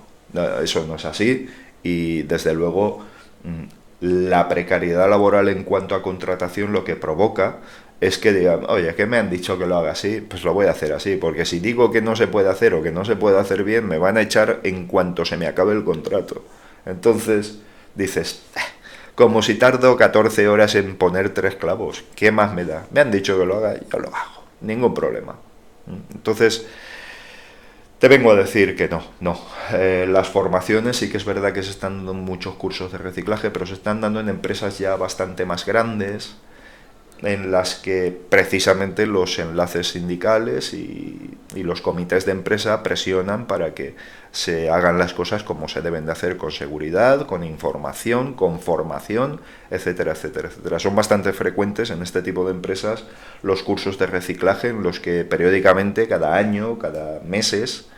eso 0.63 0.85
no 0.87 0.97
es 0.97 1.05
así. 1.05 1.49
Y 1.83 2.23
desde 2.23 2.53
luego 2.55 3.05
mm, 3.45 3.80
la 4.01 4.49
precariedad 4.49 5.09
laboral 5.09 5.49
en 5.49 5.65
cuanto 5.65 5.95
a 5.95 6.03
contratación 6.03 6.73
lo 6.73 6.85
que 6.85 6.97
provoca 6.97 7.59
es 8.01 8.17
que 8.17 8.33
digan, 8.33 8.65
oye, 8.69 8.95
que 8.95 9.05
me 9.05 9.19
han 9.19 9.29
dicho 9.29 9.59
que 9.59 9.67
lo 9.67 9.77
haga 9.77 9.93
así, 9.93 10.23
pues 10.23 10.43
lo 10.43 10.55
voy 10.55 10.67
a 10.67 10.71
hacer 10.71 10.93
así, 10.95 11.17
porque 11.17 11.45
si 11.45 11.61
digo 11.61 11.91
que 11.91 12.01
no 12.01 12.17
se 12.17 12.29
puede 12.29 12.49
hacer 12.49 12.73
o 12.73 12.83
que 12.83 12.91
no 12.91 13.05
se 13.05 13.15
puede 13.15 13.39
hacer 13.39 13.63
bien, 13.63 13.87
me 13.87 13.99
van 13.99 14.17
a 14.17 14.23
echar 14.23 14.61
en 14.63 14.87
cuanto 14.87 15.27
se 15.27 15.37
me 15.37 15.47
acabe 15.47 15.75
el 15.75 15.85
contrato. 15.85 16.43
Entonces 16.87 17.59
dices, 17.95 18.43
eh, 18.57 18.61
como 19.15 19.43
si 19.43 19.57
tardo 19.57 19.99
14 19.99 20.49
horas 20.49 20.75
en 20.77 20.97
poner 20.97 21.35
tres 21.35 21.57
clavos, 21.57 22.05
¿qué 22.15 22.33
más 22.33 22.55
me 22.55 22.65
da? 22.65 22.87
Me 22.91 23.01
han 23.01 23.11
dicho 23.11 23.39
que 23.39 23.45
lo 23.45 23.57
haga, 23.57 23.79
yo 23.79 23.99
lo 23.99 24.09
hago, 24.09 24.45
ningún 24.63 24.95
problema. 24.95 25.37
Entonces, 26.15 26.67
te 28.01 28.09
vengo 28.09 28.33
a 28.33 28.35
decir 28.35 28.77
que 28.77 28.89
no, 28.89 29.03
no. 29.21 29.39
Eh, 29.73 30.07
las 30.09 30.27
formaciones 30.27 30.97
sí 30.97 31.11
que 31.11 31.19
es 31.19 31.27
verdad 31.27 31.53
que 31.53 31.63
se 31.63 31.71
están 31.71 31.99
dando 31.99 32.15
muchos 32.15 32.55
cursos 32.55 32.91
de 32.91 32.97
reciclaje, 32.97 33.51
pero 33.51 33.67
se 33.67 33.75
están 33.75 34.01
dando 34.01 34.21
en 34.21 34.31
empresas 34.31 34.79
ya 34.79 34.97
bastante 34.97 35.45
más 35.45 35.67
grandes, 35.67 36.35
en 37.23 37.51
las 37.51 37.75
que 37.75 38.19
precisamente 38.29 39.07
los 39.07 39.39
enlaces 39.39 39.89
sindicales 39.89 40.73
y, 40.75 41.37
los 41.55 41.83
comités 41.83 42.27
de 42.27 42.33
empresa 42.33 42.83
presionan 42.83 43.47
para 43.47 43.75
que 43.75 43.97
se 44.31 44.71
hagan 44.71 44.99
las 44.99 45.13
cosas 45.13 45.43
como 45.43 45.67
se 45.69 45.83
deben 45.83 46.07
de 46.07 46.13
hacer, 46.13 46.37
con 46.37 46.53
seguridad, 46.53 47.27
con 47.27 47.43
información, 47.43 48.35
con 48.35 48.61
formación, 48.61 49.41
etcétera, 49.71 50.13
etcétera, 50.13 50.49
etcétera. 50.49 50.79
Son 50.79 50.95
bastante 50.95 51.33
frecuentes 51.33 51.91
en 51.91 52.03
este 52.03 52.23
tipo 52.23 52.45
de 52.45 52.53
empresas 52.53 53.05
los 53.43 53.65
cursos 53.65 53.99
de 53.99 54.07
reciclaje 54.07 54.69
en 54.69 54.83
los 54.83 55.01
que 55.01 55.25
periódicamente, 55.25 56.07
cada 56.07 56.37
año, 56.37 56.79
cada 56.79 57.21
meses, 57.25 57.89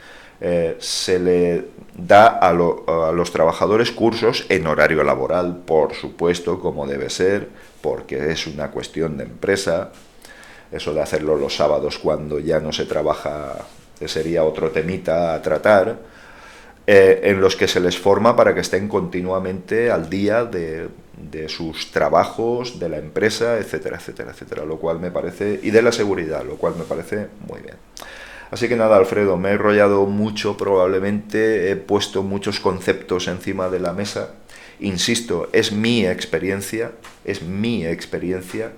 eh, 0.41 0.77
se 0.81 1.21
le 1.21 1.69
da 1.95 2.27
a, 2.27 2.49
a 2.49 3.13
los 3.13 3.33
trabajadores 3.33 3.93
cursos 3.93 4.47
en 4.49 4.67
horario 4.67 5.05
laboral, 5.05 5.63
por 5.67 5.95
supuesto, 5.95 6.59
como 6.59 6.87
debe 6.87 7.11
ser, 7.11 7.49
porque 7.83 8.31
es 8.33 8.47
una 8.47 8.71
cuestión 8.71 9.19
de 9.19 9.25
empresa. 9.25 9.93
Eso 10.71 10.95
de 10.95 11.03
hacerlo 11.03 11.37
los 11.37 11.57
sábados 11.57 11.99
cuando 11.99 12.39
ya 12.39 12.61
no 12.61 12.73
se 12.73 12.87
trabaja 12.87 13.57
sería 14.07 14.45
otro 14.45 14.71
temita 14.71 15.35
a 15.35 15.43
tratar. 15.43 15.99
eh, 16.87 17.21
en 17.25 17.41
los 17.41 17.57
que 17.57 17.69
se 17.69 17.81
les 17.81 17.99
forma 17.99 18.35
para 18.35 18.55
que 18.55 18.61
estén 18.61 18.89
continuamente 18.89 19.91
al 19.91 20.11
día 20.11 20.45
de, 20.45 20.89
de 21.17 21.49
sus 21.49 21.93
trabajos, 21.93 22.79
de 22.79 22.89
la 22.89 22.99
empresa, 22.99 23.59
etcétera, 23.59 23.97
etcétera, 23.97 24.33
etcétera, 24.33 24.65
lo 24.65 24.79
cual 24.79 24.99
me 24.99 25.11
parece, 25.11 25.61
y 25.63 25.71
de 25.71 25.83
la 25.83 25.93
seguridad, 25.93 26.45
lo 26.45 26.57
cual 26.57 26.75
me 26.77 26.85
parece 26.85 27.29
muy 27.49 27.61
bien. 27.61 27.77
Así 28.51 28.69
que 28.69 28.77
nada, 28.77 28.97
Alfredo, 28.97 29.37
me 29.39 29.51
he 29.51 29.53
enrollado 29.53 30.05
mucho, 30.07 30.57
probablemente 30.57 31.71
he 31.71 31.77
puesto 31.77 32.23
muchos 32.23 32.61
conceptos 32.61 33.29
encima 33.29 33.71
de 33.71 33.81
la 33.81 33.93
mesa. 33.93 34.35
Insisto, 34.83 35.49
es 35.53 35.71
mi 35.71 36.05
experiencia, 36.05 36.91
es 37.25 37.43
mi 37.43 37.87
experiencia. 37.87 38.73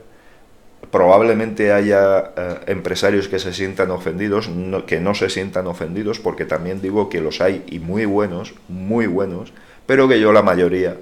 Probablemente 0.90 1.72
haya 1.72 2.32
eh, 2.36 2.58
empresarios 2.66 3.26
que 3.26 3.38
se 3.38 3.54
sientan 3.54 3.90
ofendidos, 3.90 4.50
que 4.86 5.00
no 5.00 5.14
se 5.14 5.30
sientan 5.30 5.66
ofendidos, 5.66 6.20
porque 6.20 6.44
también 6.44 6.82
digo 6.82 7.08
que 7.08 7.22
los 7.22 7.40
hay 7.40 7.64
y 7.68 7.78
muy 7.78 8.04
buenos, 8.04 8.52
muy 8.68 9.06
buenos, 9.06 9.54
pero 9.86 10.06
que 10.06 10.20
yo 10.20 10.34
la 10.34 10.42
mayoría 10.42 10.98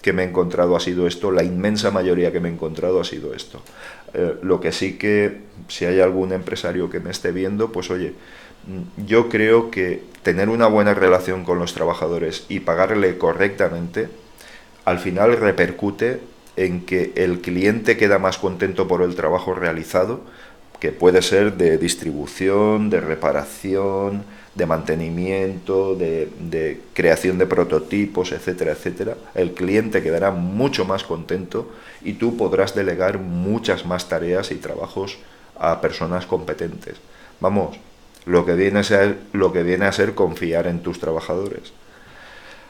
que 0.00 0.12
me 0.12 0.22
he 0.22 0.28
encontrado 0.28 0.76
ha 0.76 0.80
sido 0.80 1.08
esto, 1.08 1.32
la 1.32 1.42
inmensa 1.42 1.90
mayoría 1.90 2.30
que 2.30 2.38
me 2.38 2.48
he 2.48 2.52
encontrado 2.52 3.00
ha 3.00 3.04
sido 3.04 3.34
esto. 3.34 3.60
Eh, 4.12 4.36
lo 4.42 4.60
que 4.60 4.70
sí 4.70 4.98
que, 4.98 5.40
si 5.66 5.84
hay 5.84 5.98
algún 5.98 6.32
empresario 6.32 6.90
que 6.90 7.00
me 7.00 7.10
esté 7.10 7.32
viendo, 7.32 7.72
pues 7.72 7.90
oye, 7.90 8.14
mm, 8.68 9.06
yo 9.06 9.28
creo 9.28 9.72
que 9.72 10.02
tener 10.22 10.48
una 10.48 10.68
buena 10.68 10.94
relación 10.94 11.42
con 11.42 11.58
los 11.58 11.74
trabajadores 11.74 12.46
y 12.48 12.60
pagarle 12.60 13.18
correctamente, 13.18 14.08
al 14.84 14.98
final 14.98 15.36
repercute 15.36 16.20
en 16.56 16.84
que 16.84 17.12
el 17.16 17.40
cliente 17.40 17.96
queda 17.96 18.18
más 18.18 18.38
contento 18.38 18.86
por 18.86 19.02
el 19.02 19.14
trabajo 19.14 19.54
realizado, 19.54 20.20
que 20.78 20.92
puede 20.92 21.22
ser 21.22 21.56
de 21.56 21.78
distribución, 21.78 22.90
de 22.90 23.00
reparación, 23.00 24.24
de 24.54 24.66
mantenimiento, 24.66 25.96
de, 25.96 26.80
creación 26.92 27.38
de 27.38 27.46
prototipos, 27.46 28.32
etcétera, 28.32 28.72
etcétera, 28.72 29.16
el 29.34 29.52
cliente 29.52 30.02
quedará 30.02 30.30
mucho 30.30 30.84
más 30.84 31.02
contento 31.02 31.70
y 32.02 32.14
tú 32.14 32.36
podrás 32.36 32.74
delegar 32.74 33.18
muchas 33.18 33.84
más 33.84 34.08
tareas 34.08 34.52
y 34.52 34.56
trabajos 34.56 35.18
a 35.58 35.80
personas 35.80 36.26
competentes. 36.26 36.96
Vamos, 37.40 37.78
lo 38.26 38.46
que 38.46 38.54
viene 38.54 38.80
a 38.80 38.84
ser, 38.84 39.18
lo 39.32 39.52
que 39.52 39.62
viene 39.62 39.86
a 39.86 39.92
ser 39.92 40.14
confiar 40.14 40.66
en 40.66 40.80
tus 40.80 41.00
trabajadores. 41.00 41.72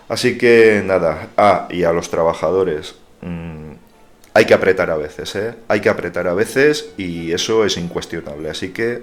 Así 0.08 0.36
que 0.38 0.82
nada, 0.84 1.28
ah, 1.36 1.68
y 1.70 1.84
a 1.84 1.92
los 1.92 2.10
trabajadores, 2.10 2.96
mm, 3.22 3.72
hay 4.34 4.44
que 4.44 4.54
apretar 4.54 4.90
a 4.90 4.96
veces, 4.96 5.34
¿eh? 5.36 5.54
Hay 5.68 5.80
que 5.80 5.88
apretar 5.88 6.26
a 6.28 6.34
veces 6.34 6.90
y 6.96 7.32
eso 7.32 7.64
es 7.64 7.76
incuestionable. 7.76 8.50
Así 8.50 8.70
que, 8.70 9.02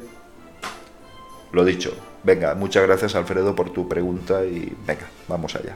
lo 1.51 1.65
dicho, 1.65 1.93
Venga, 2.23 2.53
muchas 2.53 2.83
gracias 2.83 3.15
Alfredo 3.15 3.55
por 3.55 3.71
tu 3.71 3.87
pregunta 3.87 4.45
y 4.45 4.75
venga, 4.85 5.07
vamos 5.27 5.55
allá. 5.55 5.75